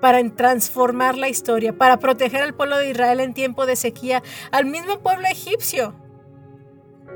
para 0.00 0.22
transformar 0.34 1.16
la 1.16 1.28
historia, 1.28 1.76
para 1.76 1.98
proteger 1.98 2.42
al 2.42 2.54
pueblo 2.54 2.78
de 2.78 2.90
Israel 2.90 3.20
en 3.20 3.34
tiempo 3.34 3.66
de 3.66 3.74
sequía, 3.74 4.22
al 4.52 4.66
mismo 4.66 5.00
pueblo 5.00 5.26
egipcio. 5.26 5.94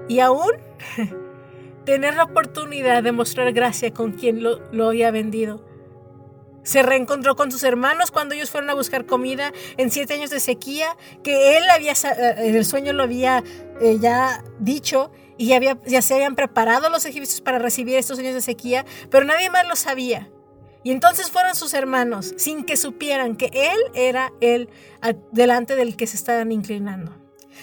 Y 0.09 0.19
aún 0.19 0.51
tener 1.85 2.15
la 2.15 2.25
oportunidad 2.25 3.03
de 3.05 3.13
mostrar 3.13 3.53
gracia 3.53 3.93
con 3.93 4.13
quien 4.13 4.43
lo, 4.43 4.89
había 4.89 5.13
vendido. 5.13 5.65
Se 6.65 6.83
reencontró 6.83 7.35
con 7.35 7.51
sus 7.51 7.63
hermanos 7.65 8.11
cuando 8.11 8.35
ellos 8.35 8.51
fueron 8.51 8.71
a 8.71 8.75
buscar 8.75 9.05
comida 9.05 9.53
en 9.77 9.91
siete 9.91 10.15
años 10.15 10.31
de 10.31 10.39
sequía, 10.39 10.97
que 11.23 11.57
él 11.57 11.65
había, 11.71 11.93
eh, 11.93 12.35
en 12.49 12.57
el 12.57 12.65
sueño 12.65 12.93
lo 12.93 13.03
había 13.03 13.43
eh, 13.81 13.99
ya 14.01 14.45
dicho 14.61 15.11
y 15.43 15.47
ya, 15.49 15.57
había- 15.57 15.77
ya 15.85 16.03
se 16.03 16.15
habían 16.15 16.37
preparado 16.37 16.89
los 16.89 17.05
egipcios 17.05 17.41
para 17.41 17.59
recibir 17.59 17.97
estos 17.97 18.17
años 18.21 18.35
de 18.35 18.41
sequía, 18.41 18.85
pero 19.11 19.25
nadie 19.25 19.51
más 19.51 19.67
lo 19.67 19.75
sabía. 19.75 20.31
Y 20.85 20.93
entonces 20.93 21.33
fueron 21.33 21.57
sus 21.57 21.75
hermanos, 21.75 22.33
sin 22.37 22.65
que 22.65 22.77
supieran 22.77 23.35
que 23.35 23.51
él 23.53 23.79
era 23.95 24.33
a- 25.01 25.13
delante 25.33 25.75
del 25.75 25.97
que 25.97 26.07
se 26.07 26.17
estaban 26.17 26.53
inclinando. 26.53 27.13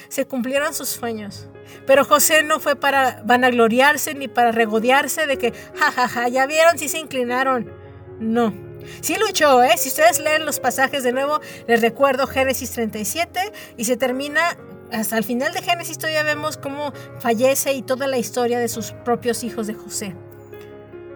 Se 0.10 0.26
cumplieron 0.26 0.74
sus 0.74 0.90
sueños. 0.90 1.48
Pero 1.88 2.04
José 2.04 2.44
no 2.44 2.60
fue 2.60 2.76
para 2.76 3.22
vanagloriarse 3.26 4.14
ni 4.14 4.28
para 4.28 4.52
regodearse 4.52 5.26
de 5.26 5.38
que, 5.38 5.54
jajaja, 5.78 6.28
ya 6.28 6.46
vieron 6.48 6.78
si 6.78 6.90
se 6.90 7.00
inclinaron. 7.00 7.72
No. 8.20 8.54
Sí 9.02 9.16
luchó, 9.18 9.64
¿eh? 9.64 9.78
Si 9.78 9.88
ustedes 9.90 10.20
leen 10.20 10.46
los 10.46 10.60
pasajes 10.60 11.04
de 11.04 11.14
nuevo, 11.14 11.40
les 11.68 11.80
recuerdo 11.82 12.28
Génesis 12.28 12.72
37 12.72 13.40
y 13.78 13.86
se 13.86 13.96
termina 13.98 14.58
hasta 14.92 15.18
el 15.18 15.24
final 15.24 15.54
de 15.54 15.62
Génesis 15.62 15.98
todavía 15.98 16.24
vemos 16.24 16.58
cómo 16.58 16.94
fallece 17.20 17.74
y 17.74 17.82
toda 17.82 18.08
la 18.08 18.18
historia 18.18 18.60
de 18.60 18.68
sus 18.68 18.92
propios 18.92 19.44
hijos 19.44 19.68
de 19.68 19.74
José. 19.74 20.16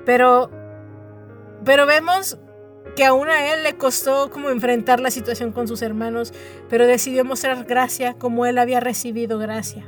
Pero, 0.05 0.49
pero 1.65 1.85
vemos 1.85 2.37
que 2.95 3.05
aún 3.05 3.29
a 3.29 3.53
él 3.53 3.63
le 3.63 3.75
costó 3.77 4.29
como 4.29 4.49
enfrentar 4.49 4.99
la 4.99 5.11
situación 5.11 5.51
con 5.51 5.67
sus 5.67 5.81
hermanos, 5.81 6.33
pero 6.69 6.85
decidió 6.85 7.25
mostrar 7.25 7.65
gracia 7.65 8.13
como 8.13 8.45
él 8.45 8.57
había 8.57 8.79
recibido 8.79 9.39
gracia. 9.39 9.85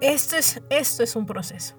Esto 0.00 0.36
es, 0.36 0.62
esto 0.70 1.02
es 1.02 1.16
un 1.16 1.26
proceso. 1.26 1.76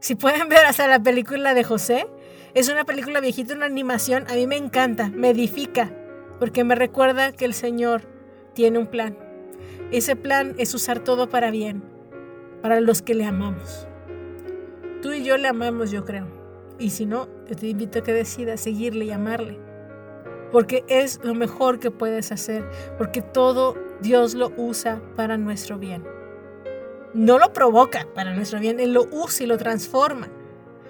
Si 0.00 0.14
pueden 0.14 0.48
ver 0.48 0.64
hasta 0.66 0.86
la 0.88 1.02
película 1.02 1.54
de 1.54 1.64
José, 1.64 2.06
es 2.54 2.68
una 2.68 2.84
película 2.84 3.20
viejita, 3.20 3.54
una 3.54 3.66
animación, 3.66 4.26
a 4.28 4.34
mí 4.34 4.46
me 4.46 4.56
encanta, 4.56 5.08
me 5.08 5.30
edifica, 5.30 5.92
porque 6.38 6.64
me 6.64 6.74
recuerda 6.74 7.32
que 7.32 7.44
el 7.44 7.54
Señor 7.54 8.11
tiene 8.54 8.78
un 8.78 8.86
plan. 8.86 9.16
Ese 9.90 10.16
plan 10.16 10.54
es 10.58 10.74
usar 10.74 11.00
todo 11.00 11.28
para 11.28 11.50
bien, 11.50 11.82
para 12.62 12.80
los 12.80 13.02
que 13.02 13.14
le 13.14 13.24
amamos. 13.24 13.86
Tú 15.02 15.12
y 15.12 15.24
yo 15.24 15.36
le 15.36 15.48
amamos, 15.48 15.90
yo 15.90 16.04
creo. 16.04 16.26
Y 16.78 16.90
si 16.90 17.06
no, 17.06 17.28
yo 17.46 17.56
te 17.56 17.68
invito 17.68 17.98
a 17.98 18.02
que 18.02 18.12
decidas 18.12 18.60
seguirle 18.60 19.04
y 19.04 19.10
amarle. 19.10 19.58
Porque 20.50 20.84
es 20.88 21.20
lo 21.22 21.34
mejor 21.34 21.78
que 21.78 21.90
puedes 21.90 22.32
hacer. 22.32 22.68
Porque 22.98 23.22
todo 23.22 23.74
Dios 24.00 24.34
lo 24.34 24.52
usa 24.56 25.02
para 25.16 25.36
nuestro 25.36 25.78
bien. 25.78 26.04
No 27.14 27.38
lo 27.38 27.52
provoca 27.52 28.06
para 28.14 28.32
nuestro 28.32 28.58
bien, 28.58 28.80
Él 28.80 28.92
lo 28.92 29.06
usa 29.10 29.44
y 29.44 29.46
lo 29.46 29.58
transforma. 29.58 30.28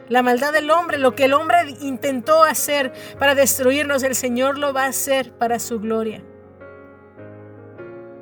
La 0.09 0.23
maldad 0.23 0.53
del 0.53 0.71
hombre, 0.71 0.99
lo 0.99 1.15
que 1.15 1.25
el 1.25 1.33
hombre 1.33 1.57
intentó 1.81 2.45
hacer 2.45 2.93
para 3.19 3.35
destruirnos, 3.35 4.03
el 4.03 4.15
Señor 4.15 4.59
lo 4.59 4.73
va 4.73 4.85
a 4.85 4.89
hacer 4.89 5.33
para 5.33 5.59
su 5.59 5.81
gloria. 5.81 6.23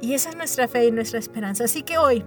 Y 0.01 0.15
esa 0.15 0.31
es 0.31 0.37
nuestra 0.37 0.69
fe 0.69 0.87
y 0.87 0.91
nuestra 0.91 1.19
esperanza. 1.19 1.65
Así 1.65 1.83
que 1.83 1.99
hoy, 1.99 2.25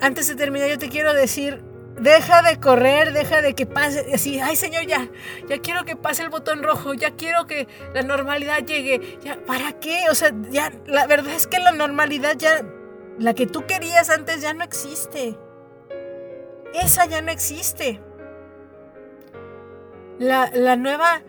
antes 0.00 0.28
de 0.28 0.34
terminar, 0.34 0.68
yo 0.68 0.78
te 0.78 0.88
quiero 0.88 1.14
decir, 1.14 1.62
deja 2.00 2.42
de 2.42 2.58
correr, 2.58 3.12
deja 3.12 3.42
de 3.42 3.54
que 3.54 3.66
pase, 3.66 4.06
así, 4.12 4.40
ay 4.40 4.56
Señor, 4.56 4.86
ya, 4.86 5.08
ya 5.48 5.58
quiero 5.58 5.84
que 5.84 5.96
pase 5.96 6.22
el 6.22 6.30
botón 6.30 6.62
rojo, 6.62 6.94
ya 6.94 7.12
quiero 7.12 7.46
que 7.46 7.68
la 7.94 8.02
normalidad 8.02 8.64
llegue, 8.64 9.18
ya, 9.22 9.38
¿para 9.44 9.72
qué? 9.72 10.04
O 10.10 10.14
sea, 10.14 10.32
ya, 10.50 10.72
la 10.86 11.06
verdad 11.06 11.34
es 11.34 11.46
que 11.46 11.58
la 11.58 11.72
normalidad 11.72 12.36
ya, 12.36 12.64
la 13.18 13.34
que 13.34 13.46
tú 13.46 13.66
querías 13.66 14.10
antes 14.10 14.40
ya 14.40 14.54
no 14.54 14.64
existe. 14.64 15.36
Esa 16.74 17.06
ya 17.06 17.22
no 17.22 17.30
existe. 17.30 18.00
La, 20.18 20.50
la 20.52 20.76
nueva 20.76 21.22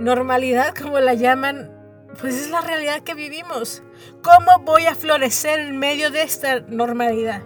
normalidad, 0.00 0.74
como 0.74 0.98
la 1.00 1.14
llaman, 1.14 1.75
pues 2.20 2.34
es 2.34 2.50
la 2.50 2.60
realidad 2.60 3.02
que 3.02 3.14
vivimos. 3.14 3.82
¿Cómo 4.22 4.58
voy 4.60 4.86
a 4.86 4.94
florecer 4.94 5.60
en 5.60 5.78
medio 5.78 6.10
de 6.10 6.22
esta 6.22 6.60
normalidad? 6.60 7.42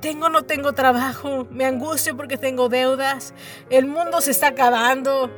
Tengo 0.00 0.26
o 0.26 0.30
no 0.30 0.42
tengo 0.42 0.72
trabajo, 0.74 1.46
me 1.50 1.64
angustio 1.64 2.16
porque 2.16 2.36
tengo 2.36 2.68
deudas, 2.68 3.32
el 3.70 3.86
mundo 3.86 4.20
se 4.20 4.32
está 4.32 4.48
acabando. 4.48 5.30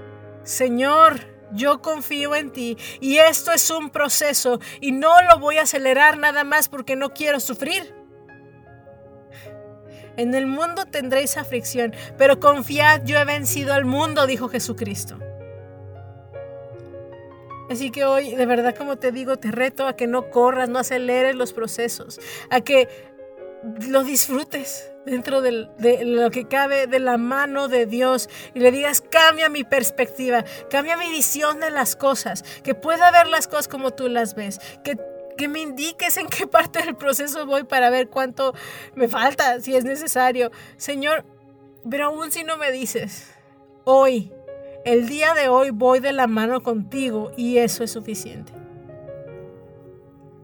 Señor, 0.42 1.20
yo 1.52 1.80
confío 1.80 2.34
en 2.34 2.50
ti 2.50 2.76
y 3.00 3.18
esto 3.18 3.52
es 3.52 3.70
un 3.70 3.90
proceso 3.90 4.58
y 4.80 4.92
no 4.92 5.22
lo 5.22 5.38
voy 5.38 5.58
a 5.58 5.62
acelerar 5.62 6.18
nada 6.18 6.42
más 6.42 6.68
porque 6.68 6.96
no 6.96 7.10
quiero 7.10 7.38
sufrir. 7.38 7.94
En 10.16 10.34
el 10.34 10.46
mundo 10.46 10.86
tendréis 10.86 11.36
aflicción, 11.36 11.94
pero 12.16 12.40
confiad, 12.40 13.04
yo 13.04 13.18
he 13.18 13.24
vencido 13.24 13.74
al 13.74 13.84
mundo, 13.84 14.26
dijo 14.26 14.48
Jesucristo. 14.48 15.18
Así 17.70 17.90
que 17.90 18.04
hoy, 18.04 18.34
de 18.34 18.46
verdad, 18.46 18.74
como 18.76 18.96
te 18.96 19.12
digo, 19.12 19.36
te 19.36 19.50
reto 19.50 19.86
a 19.86 19.96
que 19.96 20.06
no 20.06 20.30
corras, 20.30 20.68
no 20.68 20.78
aceleres 20.78 21.34
los 21.34 21.52
procesos, 21.52 22.20
a 22.50 22.60
que 22.60 22.88
lo 23.88 24.04
disfrutes 24.04 24.92
dentro 25.04 25.40
del- 25.40 25.70
de 25.78 26.04
lo 26.04 26.30
que 26.30 26.46
cabe 26.46 26.86
de 26.86 26.98
la 27.00 27.16
mano 27.16 27.68
de 27.68 27.86
Dios 27.86 28.28
y 28.54 28.60
le 28.60 28.70
digas, 28.70 29.00
cambia 29.00 29.48
mi 29.48 29.64
perspectiva, 29.64 30.44
cambia 30.70 30.96
mi 30.96 31.10
visión 31.10 31.60
de 31.60 31.70
las 31.70 31.96
cosas, 31.96 32.42
que 32.62 32.74
pueda 32.74 33.10
ver 33.10 33.26
las 33.26 33.48
cosas 33.48 33.68
como 33.68 33.92
tú 33.92 34.08
las 34.08 34.34
ves, 34.34 34.60
que, 34.84 34.96
que 35.36 35.48
me 35.48 35.60
indiques 35.60 36.16
en 36.16 36.28
qué 36.28 36.46
parte 36.46 36.82
del 36.82 36.96
proceso 36.96 37.46
voy 37.46 37.64
para 37.64 37.90
ver 37.90 38.08
cuánto 38.08 38.54
me 38.94 39.08
falta, 39.08 39.60
si 39.60 39.74
es 39.76 39.84
necesario. 39.84 40.50
Señor, 40.76 41.24
pero 41.88 42.06
aún 42.06 42.30
si 42.32 42.42
no 42.44 42.56
me 42.56 42.70
dices, 42.72 43.32
hoy, 43.84 44.32
el 44.86 45.08
día 45.08 45.34
de 45.34 45.48
hoy 45.48 45.70
voy 45.70 45.98
de 45.98 46.12
la 46.12 46.28
mano 46.28 46.62
contigo 46.62 47.32
y 47.36 47.58
eso 47.58 47.82
es 47.82 47.90
suficiente. 47.90 48.52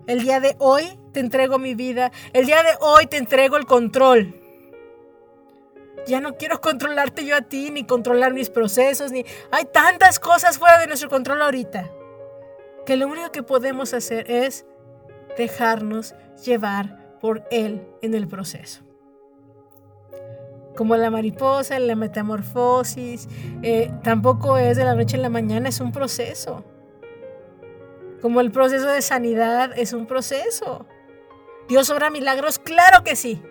El 0.08 0.20
día 0.22 0.40
de 0.40 0.56
hoy 0.58 0.98
te 1.12 1.20
entrego 1.20 1.58
mi 1.58 1.76
vida. 1.76 2.10
El 2.32 2.46
día 2.46 2.60
de 2.64 2.76
hoy 2.80 3.06
te 3.06 3.18
entrego 3.18 3.56
el 3.56 3.66
control. 3.66 4.34
Ya 6.08 6.20
no 6.20 6.36
quiero 6.36 6.60
controlarte 6.60 7.24
yo 7.24 7.36
a 7.36 7.42
ti, 7.42 7.70
ni 7.70 7.84
controlar 7.84 8.34
mis 8.34 8.50
procesos, 8.50 9.12
ni... 9.12 9.24
Hay 9.52 9.66
tantas 9.66 10.18
cosas 10.18 10.58
fuera 10.58 10.80
de 10.80 10.88
nuestro 10.88 11.08
control 11.08 11.40
ahorita. 11.40 11.88
Que 12.84 12.96
lo 12.96 13.06
único 13.06 13.30
que 13.30 13.44
podemos 13.44 13.94
hacer 13.94 14.28
es 14.28 14.66
dejarnos 15.38 16.16
llevar 16.44 17.16
por 17.20 17.44
Él 17.52 17.86
en 18.02 18.14
el 18.14 18.26
proceso. 18.26 18.82
Como 20.76 20.96
la 20.96 21.10
mariposa, 21.10 21.78
la 21.78 21.96
metamorfosis, 21.96 23.28
eh, 23.62 23.92
tampoco 24.02 24.56
es 24.56 24.76
de 24.76 24.84
la 24.84 24.94
noche 24.94 25.16
a 25.16 25.20
la 25.20 25.28
mañana, 25.28 25.68
es 25.68 25.80
un 25.80 25.92
proceso. 25.92 26.64
Como 28.22 28.40
el 28.40 28.50
proceso 28.50 28.86
de 28.86 29.02
sanidad 29.02 29.72
es 29.76 29.92
un 29.92 30.06
proceso. 30.06 30.86
Dios 31.68 31.90
obra 31.90 32.10
milagros, 32.10 32.58
claro 32.58 33.04
que 33.04 33.16
sí. 33.16 33.42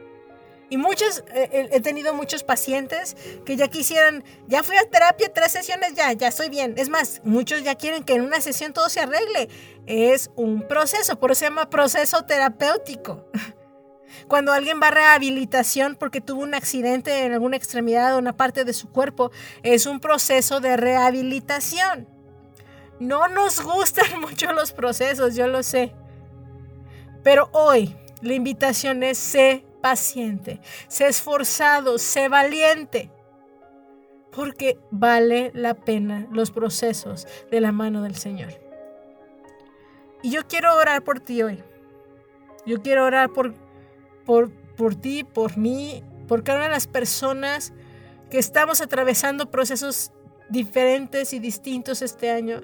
Y 0.72 0.78
muchos, 0.78 1.26
eh, 1.34 1.68
he 1.70 1.82
tenido 1.82 2.14
muchos 2.14 2.44
pacientes 2.44 3.18
que 3.46 3.58
ya 3.58 3.68
quisieran, 3.68 4.24
ya 4.48 4.64
fui 4.64 4.78
a 4.78 4.90
terapia 4.90 5.32
tres 5.34 5.52
sesiones, 5.52 5.96
ya, 5.96 6.14
ya 6.14 6.30
estoy 6.30 6.48
bien. 6.48 6.76
Es 6.78 6.88
más, 6.88 7.20
muchos 7.26 7.62
ya 7.64 7.76
quieren 7.76 8.06
que 8.06 8.14
en 8.14 8.22
una 8.22 8.40
sesión 8.40 8.72
todo 8.72 8.88
se 8.88 9.02
arregle. 9.02 9.50
Es 9.86 10.32
un 10.38 10.66
proceso, 10.66 11.20
por 11.20 11.32
eso 11.32 11.40
se 11.40 11.46
llama 11.48 11.70
proceso 11.70 12.24
terapéutico. 12.24 13.26
Cuando 14.28 14.54
alguien 14.54 14.80
va 14.82 14.88
a 14.88 14.92
rehabilitación 14.92 15.96
porque 15.96 16.22
tuvo 16.22 16.42
un 16.42 16.54
accidente 16.54 17.26
en 17.26 17.34
alguna 17.34 17.58
extremidad 17.58 18.16
o 18.16 18.20
una 18.20 18.36
parte 18.36 18.66
de 18.66 18.74
su 18.74 18.90
cuerpo, 18.90 19.32
es 19.64 19.86
un 19.86 20.00
proceso 20.00 20.60
de 20.60 20.78
rehabilitación. 20.78 22.08
No 23.00 23.28
nos 23.28 23.62
gustan 23.62 24.20
mucho 24.22 24.52
los 24.54 24.72
procesos, 24.72 25.36
yo 25.36 25.48
lo 25.48 25.64
sé. 25.64 25.94
Pero 27.24 27.50
hoy 27.52 27.96
la 28.22 28.34
invitación 28.34 29.04
es 29.04 29.18
sé 29.18 29.66
paciente, 29.82 30.62
sé 30.88 31.08
esforzado, 31.08 31.98
sé 31.98 32.30
valiente. 32.30 33.12
Porque 34.32 34.80
vale 34.92 35.52
la 35.54 35.74
pena 35.74 36.28
los 36.32 36.52
procesos 36.52 37.28
de 37.50 37.60
la 37.60 37.72
mano 37.72 38.02
del 38.02 38.16
Señor. 38.16 38.54
Y 40.24 40.32
yo 40.32 40.48
quiero 40.48 40.76
orar 40.76 41.04
por 41.04 41.20
ti 41.20 41.42
hoy. 41.42 41.64
Yo 42.66 42.82
quiero 42.82 43.06
orar 43.06 43.32
por, 43.32 43.54
por, 44.26 44.52
por 44.76 44.96
ti, 44.96 45.24
por 45.24 45.58
mí, 45.58 46.04
por 46.28 46.44
cada 46.44 46.60
una 46.60 46.68
de 46.68 46.74
las 46.74 46.88
personas 46.88 47.74
que 48.30 48.40
estamos 48.40 48.82
atravesando 48.82 49.52
procesos 49.52 50.12
diferentes 50.50 51.34
y 51.34 51.40
distintos 51.40 52.02
este 52.02 52.32
año. 52.32 52.62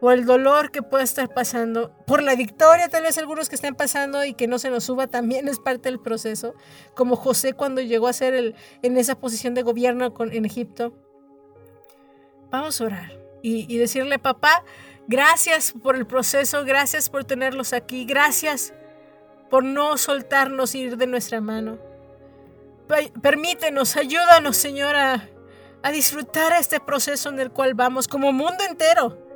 por 0.00 0.14
el 0.14 0.24
dolor 0.24 0.70
que 0.70 0.80
pueda 0.82 1.04
estar 1.04 1.28
pasando, 1.32 1.92
por 2.06 2.22
la 2.22 2.34
victoria 2.34 2.88
tal 2.88 3.02
vez 3.02 3.18
algunos 3.18 3.50
que 3.50 3.54
estén 3.54 3.74
pasando 3.74 4.24
y 4.24 4.32
que 4.32 4.46
no 4.46 4.58
se 4.58 4.70
nos 4.70 4.84
suba 4.84 5.08
también 5.08 5.46
es 5.46 5.58
parte 5.58 5.90
del 5.90 6.00
proceso, 6.00 6.54
como 6.94 7.16
José 7.16 7.52
cuando 7.52 7.82
llegó 7.82 8.08
a 8.08 8.14
ser 8.14 8.32
el, 8.32 8.54
en 8.82 8.96
esa 8.96 9.14
posición 9.14 9.52
de 9.52 9.62
gobierno 9.62 10.14
con, 10.14 10.32
en 10.32 10.46
Egipto. 10.46 10.94
Vamos 12.50 12.80
a 12.80 12.84
orar 12.84 13.12
y, 13.42 13.66
y 13.72 13.76
decirle, 13.76 14.18
papá, 14.18 14.64
gracias 15.06 15.72
por 15.72 15.96
el 15.96 16.06
proceso, 16.06 16.64
gracias 16.64 17.10
por 17.10 17.24
tenerlos 17.24 17.74
aquí, 17.74 18.06
gracias 18.06 18.72
por 19.50 19.64
no 19.64 19.98
soltarnos 19.98 20.74
ir 20.74 20.96
de 20.96 21.06
nuestra 21.06 21.40
mano. 21.40 21.78
Permítenos, 23.20 23.96
ayúdanos, 23.96 24.56
Señor, 24.56 24.96
a, 24.96 25.28
a 25.82 25.90
disfrutar 25.90 26.52
este 26.52 26.80
proceso 26.80 27.28
en 27.28 27.40
el 27.40 27.50
cual 27.50 27.74
vamos 27.74 28.08
como 28.08 28.32
mundo 28.32 28.64
entero 28.68 29.30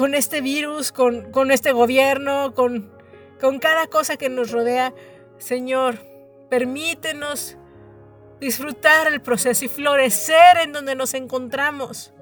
con 0.00 0.14
este 0.14 0.40
virus, 0.40 0.92
con, 0.92 1.30
con 1.30 1.50
este 1.50 1.72
gobierno, 1.72 2.54
con, 2.54 2.90
con 3.38 3.58
cada 3.58 3.86
cosa 3.86 4.16
que 4.16 4.30
nos 4.30 4.50
rodea. 4.50 4.94
Señor, 5.36 5.98
permítenos 6.48 7.56
disfrutar 8.40 9.08
el 9.08 9.20
proceso 9.20 9.64
y 9.64 9.68
florecer 9.68 10.56
en 10.62 10.72
donde 10.72 10.94
nos 10.94 11.12
encontramos. 11.12 12.14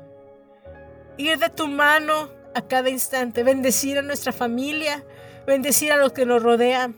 Ir 1.17 1.39
de 1.39 1.51
tu 1.51 1.69
mano 1.69 2.31
a 2.55 2.63
cada 2.63 2.91
instante, 2.91 3.45
bendecir 3.45 3.99
a 3.99 4.03
nuestra 4.03 4.33
familia, 4.33 5.05
bendecir 5.49 5.91
a 5.93 5.97
los 5.97 6.13
que 6.13 6.27
nos 6.27 6.43
rodean. 6.43 6.95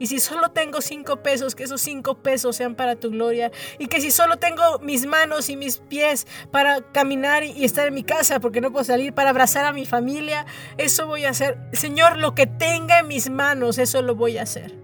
Y 0.00 0.06
si 0.08 0.18
solo 0.18 0.50
tengo 0.50 0.80
cinco 0.80 1.22
pesos, 1.22 1.54
que 1.54 1.62
esos 1.62 1.80
cinco 1.80 2.16
pesos 2.22 2.56
sean 2.56 2.74
para 2.74 2.96
tu 2.96 3.10
gloria. 3.10 3.52
Y 3.78 3.86
que 3.86 4.00
si 4.00 4.10
solo 4.10 4.38
tengo 4.38 4.78
mis 4.80 5.06
manos 5.06 5.48
y 5.48 5.56
mis 5.56 5.78
pies 5.78 6.26
para 6.50 6.82
caminar 6.92 7.44
y 7.44 7.64
estar 7.64 7.86
en 7.86 7.94
mi 7.94 8.02
casa, 8.02 8.40
porque 8.40 8.60
no 8.60 8.72
puedo 8.72 8.84
salir, 8.84 9.12
para 9.12 9.30
abrazar 9.30 9.66
a 9.66 9.72
mi 9.72 9.86
familia, 9.86 10.46
eso 10.78 11.06
voy 11.06 11.24
a 11.26 11.30
hacer. 11.30 11.58
Señor, 11.72 12.18
lo 12.18 12.34
que 12.34 12.46
tenga 12.46 12.98
en 12.98 13.08
mis 13.08 13.30
manos, 13.30 13.78
eso 13.78 14.02
lo 14.02 14.16
voy 14.16 14.38
a 14.38 14.42
hacer. 14.42 14.74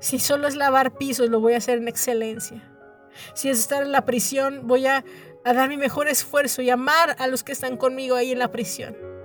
Si 0.00 0.18
solo 0.18 0.46
es 0.46 0.56
lavar 0.56 0.98
pisos, 0.98 1.30
lo 1.30 1.40
voy 1.40 1.54
a 1.54 1.58
hacer 1.58 1.78
en 1.78 1.88
excelencia. 1.88 2.70
Si 3.34 3.48
es 3.48 3.58
estar 3.58 3.82
en 3.82 3.92
la 3.92 4.04
prisión, 4.04 4.66
voy 4.66 4.86
a, 4.86 5.04
a 5.44 5.52
dar 5.54 5.68
mi 5.68 5.76
mejor 5.76 6.08
esfuerzo 6.08 6.60
y 6.60 6.70
amar 6.70 7.16
a 7.18 7.26
los 7.28 7.42
que 7.44 7.52
están 7.52 7.76
conmigo 7.76 8.14
ahí 8.14 8.30
en 8.30 8.38
la 8.38 8.52
prisión. 8.52 9.17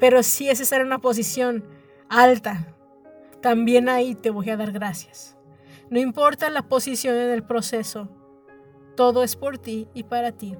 Pero 0.00 0.22
si 0.22 0.48
es 0.48 0.60
estar 0.60 0.80
en 0.80 0.86
una 0.86 0.98
posición 0.98 1.64
alta, 2.08 2.74
también 3.40 3.88
ahí 3.88 4.14
te 4.14 4.30
voy 4.30 4.50
a 4.50 4.56
dar 4.56 4.72
gracias. 4.72 5.36
No 5.90 6.00
importa 6.00 6.50
la 6.50 6.62
posición 6.62 7.14
en 7.16 7.30
el 7.30 7.44
proceso, 7.44 8.08
todo 8.96 9.22
es 9.22 9.36
por 9.36 9.58
ti 9.58 9.88
y 9.94 10.02
para 10.04 10.32
ti. 10.32 10.56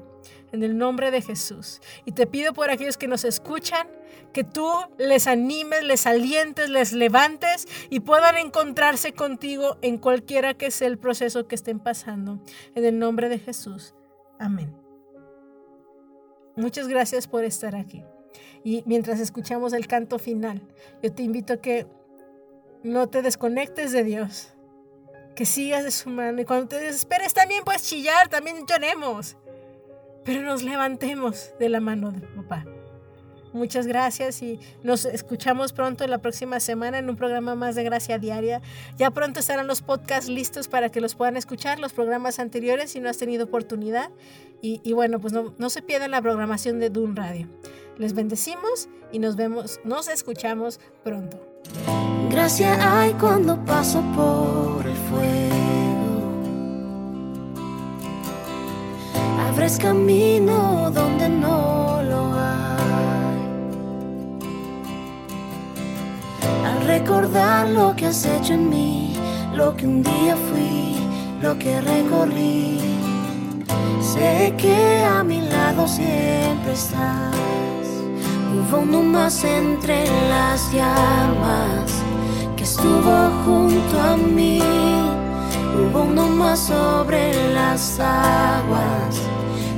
En 0.53 0.63
el 0.63 0.77
nombre 0.77 1.11
de 1.11 1.23
Jesús. 1.23 1.81
Y 2.05 2.13
te 2.13 2.27
pido 2.27 2.53
por 2.53 2.71
aquellos 2.71 2.97
que 2.97 3.09
nos 3.09 3.25
escuchan, 3.25 3.89
que 4.33 4.45
tú 4.45 4.69
les 4.99 5.27
animes, 5.27 5.85
les 5.85 6.07
alientes, 6.07 6.69
les 6.69 6.93
levantes 6.93 7.67
y 7.91 8.01
puedan 8.01 8.37
encontrarse 8.37 9.13
contigo 9.13 9.79
en 9.83 9.99
cualquiera 9.99 10.55
que 10.55 10.71
sea 10.71 10.89
el 10.89 10.99
proceso 10.99 11.47
que 11.47 11.55
estén 11.55 11.81
pasando. 11.81 12.41
En 12.75 12.85
el 12.85 12.99
nombre 12.99 13.29
de 13.29 13.39
Jesús. 13.39 13.95
Amén. 14.39 14.75
Muchas 16.57 16.89
gracias 16.89 17.27
por 17.27 17.45
estar 17.45 17.75
aquí. 17.77 18.03
Y 18.65 18.83
mientras 18.87 19.21
escuchamos 19.21 19.73
el 19.73 19.87
canto 19.87 20.19
final, 20.19 20.63
yo 21.03 21.13
te 21.13 21.23
invito 21.23 21.55
a 21.55 21.57
que 21.59 21.87
no 22.83 23.09
te 23.09 23.23
desconectes 23.23 23.93
de 23.93 24.05
Dios, 24.05 24.55
que 25.35 25.47
sigas 25.47 25.85
de 25.85 25.91
su 25.91 26.11
mano. 26.11 26.41
Y 26.41 26.45
cuando 26.45 26.69
te 26.69 26.81
desesperes, 26.81 27.35
también 27.35 27.65
puedes 27.65 27.83
chillar, 27.83 28.29
también 28.29 28.67
lloremos, 28.67 29.37
pero 30.25 30.43
nos 30.43 30.63
levantemos 30.63 31.53
de 31.59 31.69
la 31.69 31.81
mano 31.81 32.13
de 32.13 32.21
papá. 32.21 32.65
Muchas 33.57 33.87
gracias 33.87 34.43
y 34.43 34.61
nos 34.83 35.07
escuchamos 35.07 35.73
pronto 35.73 36.07
la 36.07 36.19
próxima 36.19 36.61
semana 36.61 36.99
en 36.99 37.09
un 37.09 37.17
programa 37.17 37.55
más 37.55 37.75
de 37.75 37.85
Gracia 37.85 38.19
Diaria. 38.19 38.61
Ya 38.99 39.11
pronto 39.11 39.41
estarán 39.41 39.67
los 39.67 39.81
podcasts 39.81 40.29
listos 40.29 40.69
para 40.69 40.91
que 40.91 41.01
los 41.01 41.15
puedan 41.15 41.39
escuchar, 41.39 41.79
los 41.79 41.95
programas 41.95 42.39
anteriores 42.39 42.91
si 42.91 43.01
no 43.01 43.09
has 43.09 43.17
tenido 43.17 43.47
oportunidad. 43.47 44.11
Y, 44.61 44.93
bueno, 44.95 45.21
pues 45.21 45.33
no, 45.33 45.55
no 45.59 45.71
se 45.71 45.81
pierdan 45.81 46.11
la 46.11 46.21
programación 46.21 46.81
de 46.81 46.91
Dun 46.91 47.15
Radio. 47.15 47.49
Les 47.99 48.13
bendecimos 48.13 48.89
y 49.11 49.19
nos 49.19 49.37
vemos, 49.37 49.81
nos 49.85 50.09
escuchamos 50.09 50.81
pronto. 51.03 51.39
Gracia 52.31 52.99
hay 52.99 53.15
cuando 53.15 53.57
paso 53.65 54.03
por 54.15 54.87
el 54.87 54.97
fuego. 55.09 55.57
Abres 59.49 59.79
camino 59.79 60.91
donde 60.91 61.29
no 61.31 62.03
lo 62.03 62.35
hay. 62.35 63.37
Al 66.67 66.87
recordar 66.87 67.71
lo 67.71 67.97
que 67.97 68.07
has 68.07 68.27
hecho 68.27 68.53
en 68.53 68.69
mí, 68.69 69.15
lo 69.55 69.75
que 69.75 69.87
un 69.87 70.03
día 70.03 70.37
fui, 70.37 70.97
lo 71.41 71.59
que 71.59 71.81
recorrí, 71.81 72.79
sé 74.03 74.53
que 74.59 75.03
a 75.03 75.25
mi 75.25 75.41
lado 75.41 75.89
siempre 75.89 76.75
estás. 76.75 77.86
Hubo 78.57 78.79
uno 78.79 79.03
más 79.03 79.45
entre 79.45 80.07
las 80.31 80.73
llamas 80.73 82.03
que 82.57 82.65
estuvo 82.65 83.31
junto 83.45 84.01
a 84.01 84.17
mí. 84.17 84.63
Hubo 85.77 86.05
uno 86.05 86.27
más 86.29 86.61
sobre 86.61 87.53
las 87.53 88.01
aguas 88.01 89.21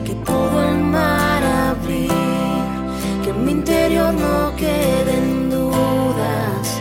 que 0.04 0.14
pudo 0.14 0.62
el 0.70 0.78
mar 0.78 1.42
abrir. 1.42 2.08
Que 3.24 3.30
en 3.30 3.44
mi 3.44 3.52
interior 3.52 4.14
no 4.14 4.54
queden 4.56 5.50
dudas 5.50 6.80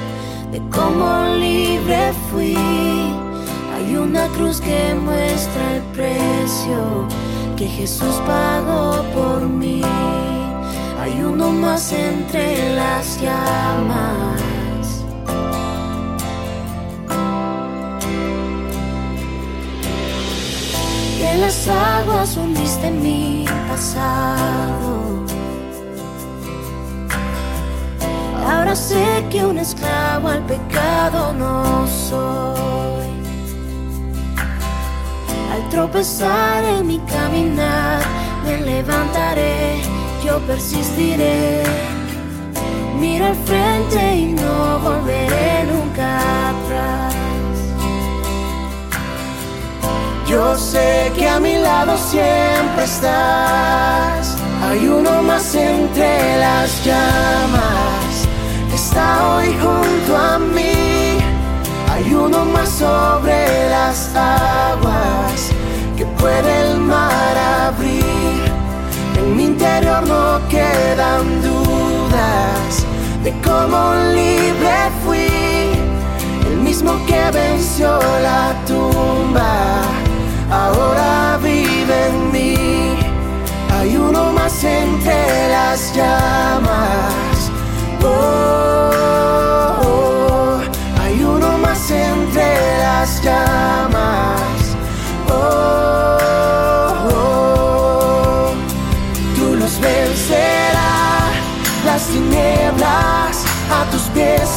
de 0.52 0.62
cómo 0.70 1.36
libre 1.36 2.14
fui. 2.30 2.56
Hay 3.76 3.96
una 3.96 4.28
cruz 4.28 4.62
que 4.62 4.94
muestra 4.94 5.78
el 5.78 5.82
precio 5.98 7.08
que 7.58 7.66
Jesús 7.66 8.22
pagó 8.28 9.04
por 9.16 9.42
mí. 9.50 9.82
Hay 11.08 11.24
uno 11.24 11.52
más 11.52 11.94
entre 11.94 12.76
las 12.76 13.22
llamas. 13.22 14.42
Y 21.18 21.24
en 21.24 21.40
las 21.40 21.66
aguas 21.70 22.36
hundiste 22.36 22.92
mi 22.92 23.46
pasado. 23.70 25.24
Ahora 28.46 28.76
sé 28.76 29.26
que 29.30 29.46
un 29.46 29.60
esclavo 29.60 30.28
al 30.28 30.44
pecado 30.46 31.32
no 31.32 31.88
soy. 31.88 33.08
Al 35.54 35.70
tropezar 35.70 36.66
en 36.66 36.86
mi 36.86 37.00
caminar, 37.00 38.02
me 38.44 38.58
levantaré, 38.58 39.82
yo 40.28 40.40
persistiré. 40.40 41.64
Mira 43.00 43.28
al 43.28 43.36
frente 43.50 44.16
y 44.16 44.26
no 44.34 44.80
volveré 44.80 45.64
nunca 45.72 46.10
atrás. 46.52 47.16
Yo 50.28 50.58
sé 50.58 51.12
que 51.16 51.30
a 51.30 51.40
mi 51.40 51.56
lado 51.58 51.98
siempre 51.98 52.84
estás. 52.84 54.36
Hay 54.66 54.88
uno 55.00 55.22
más 55.22 55.56
entre 55.56 56.40
las 56.40 56.70
llamas. 56.86 58.12
Está 58.74 59.06
hoy 59.30 59.50
junto 59.64 60.12
a 60.18 60.38
mí. 60.40 61.20
Hay 61.94 62.14
uno 62.14 62.44
más 62.46 62.70
sobre 62.70 63.70
las 63.70 64.14
aguas 64.16 65.40
que 65.98 66.06
puede 66.20 66.52
el 66.64 66.78
mar 66.80 67.36
abrir. 67.68 68.07
Interior 69.58 70.06
no 70.08 70.40
quedan 70.50 71.42
dudas 71.42 72.86
de 73.24 73.32
cómo 73.42 73.96
libre 74.14 74.76
fui. 75.04 75.32
El 76.48 76.58
mismo 76.58 76.94
que 77.08 77.32
venció 77.32 78.00
la 78.22 78.54
tumba, 78.68 79.82
ahora 80.52 81.40
vive 81.42 82.08
en 82.10 82.32
mí. 82.32 83.00
Hay 83.74 83.98
uno 83.98 84.32
más 84.32 84.64
entre 84.64 85.50
las 85.50 85.92
llamas. 85.96 87.50
Oh, 88.04 89.77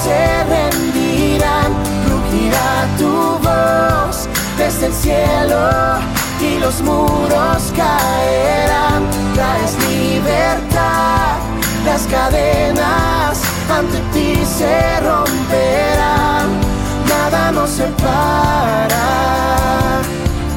se 0.02 0.44
rendirán, 0.44 1.72
rugirá 2.08 2.70
tu 2.98 3.12
voz 3.46 4.28
desde 4.56 4.86
el 4.86 4.94
cielo, 4.94 5.60
y 6.40 6.58
los 6.58 6.80
muros 6.80 7.72
caerán. 7.76 9.02
Traes 9.34 9.76
libertad, 9.88 11.36
las 11.84 12.02
cadenas 12.06 13.42
ante 13.70 13.98
ti 14.12 14.42
se 14.44 15.00
romperán. 15.00 16.48
Nada 17.08 17.52
nos 17.52 17.70
separa, 17.70 19.08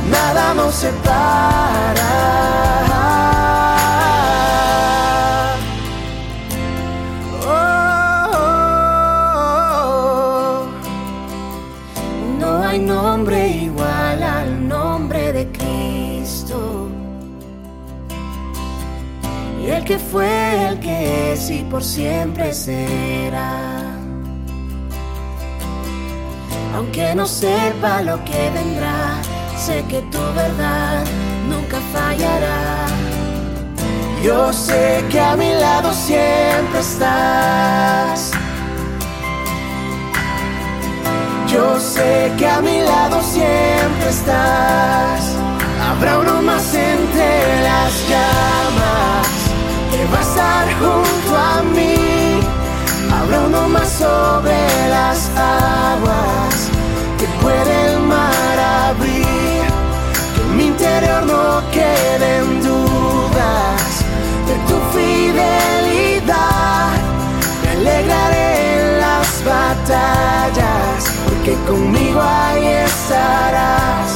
nada 0.10 0.54
nos 0.54 0.74
separa. 0.76 2.14
Y 19.64 19.70
el 19.70 19.86
que 19.86 19.98
fue, 19.98 20.68
el 20.68 20.80
que 20.82 21.32
es 21.32 21.50
y 21.50 21.60
por 21.64 21.82
siempre 21.82 22.54
será. 22.54 23.62
Aunque 26.76 27.16
no 27.16 27.26
sepa 27.26 28.02
lo 28.02 28.22
que 28.26 28.50
vendrá, 28.50 29.22
sé 29.56 29.86
que 29.88 30.02
tu 30.12 30.20
verdad 30.36 31.06
nunca 31.48 31.78
fallará. 31.94 32.88
Yo 34.22 34.52
sé 34.52 35.02
que 35.10 35.20
a 35.22 35.38
mi 35.38 35.54
lado 35.54 35.94
siempre 35.94 36.80
estás. 36.82 38.32
Yo 41.48 41.80
sé 41.80 42.34
que 42.38 42.48
a 42.48 42.62
mi 42.62 42.82
lado 42.82 43.22
siempre 43.22 44.10
estás. 44.10 45.22
Habrá 45.90 46.20
uno 46.20 46.42
más 46.42 46.74
entre 46.74 47.62
las 47.62 47.94
llamas 48.10 49.43
que 49.94 50.06
va 50.12 50.18
a 50.18 50.22
estar 50.22 50.66
junto 50.82 51.32
a 51.38 51.62
mí. 51.76 52.40
Habrá 53.16 53.38
uno 53.50 53.70
más 53.70 53.90
sobre 53.90 54.58
las 54.96 55.20
aguas 55.38 56.56
que 57.20 57.28
puede 57.42 57.74
el 57.88 58.00
mar 58.00 58.58
abrir. 58.90 59.64
Que 60.34 60.42
en 60.42 60.58
mi 60.58 60.66
interior 60.74 61.22
no 61.34 61.62
queden 61.78 62.46
dudas 62.70 63.90
de 64.48 64.56
tu 64.68 64.78
fidelidad. 64.96 66.90
Me 67.62 67.70
alegraré 67.78 68.48
en 68.78 69.00
las 69.06 69.30
batallas, 69.54 71.00
porque 71.26 71.54
conmigo 71.70 72.20
ahí 72.22 72.66
estarás. 72.90 74.10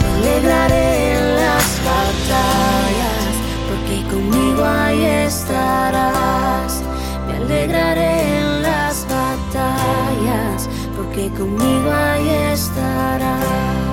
Me 0.00 0.08
alegraré 0.18 0.86
en 1.18 1.24
las 1.42 1.68
batallas, 1.90 3.11
conmigo 4.12 4.62
ahí 4.64 5.04
estarás. 5.04 6.82
Me 7.26 7.36
alegraré 7.36 8.38
en 8.38 8.62
las 8.62 9.06
batallas, 9.08 10.68
porque 10.96 11.30
conmigo 11.30 11.90
ahí 11.90 12.28
estarás. 12.52 13.91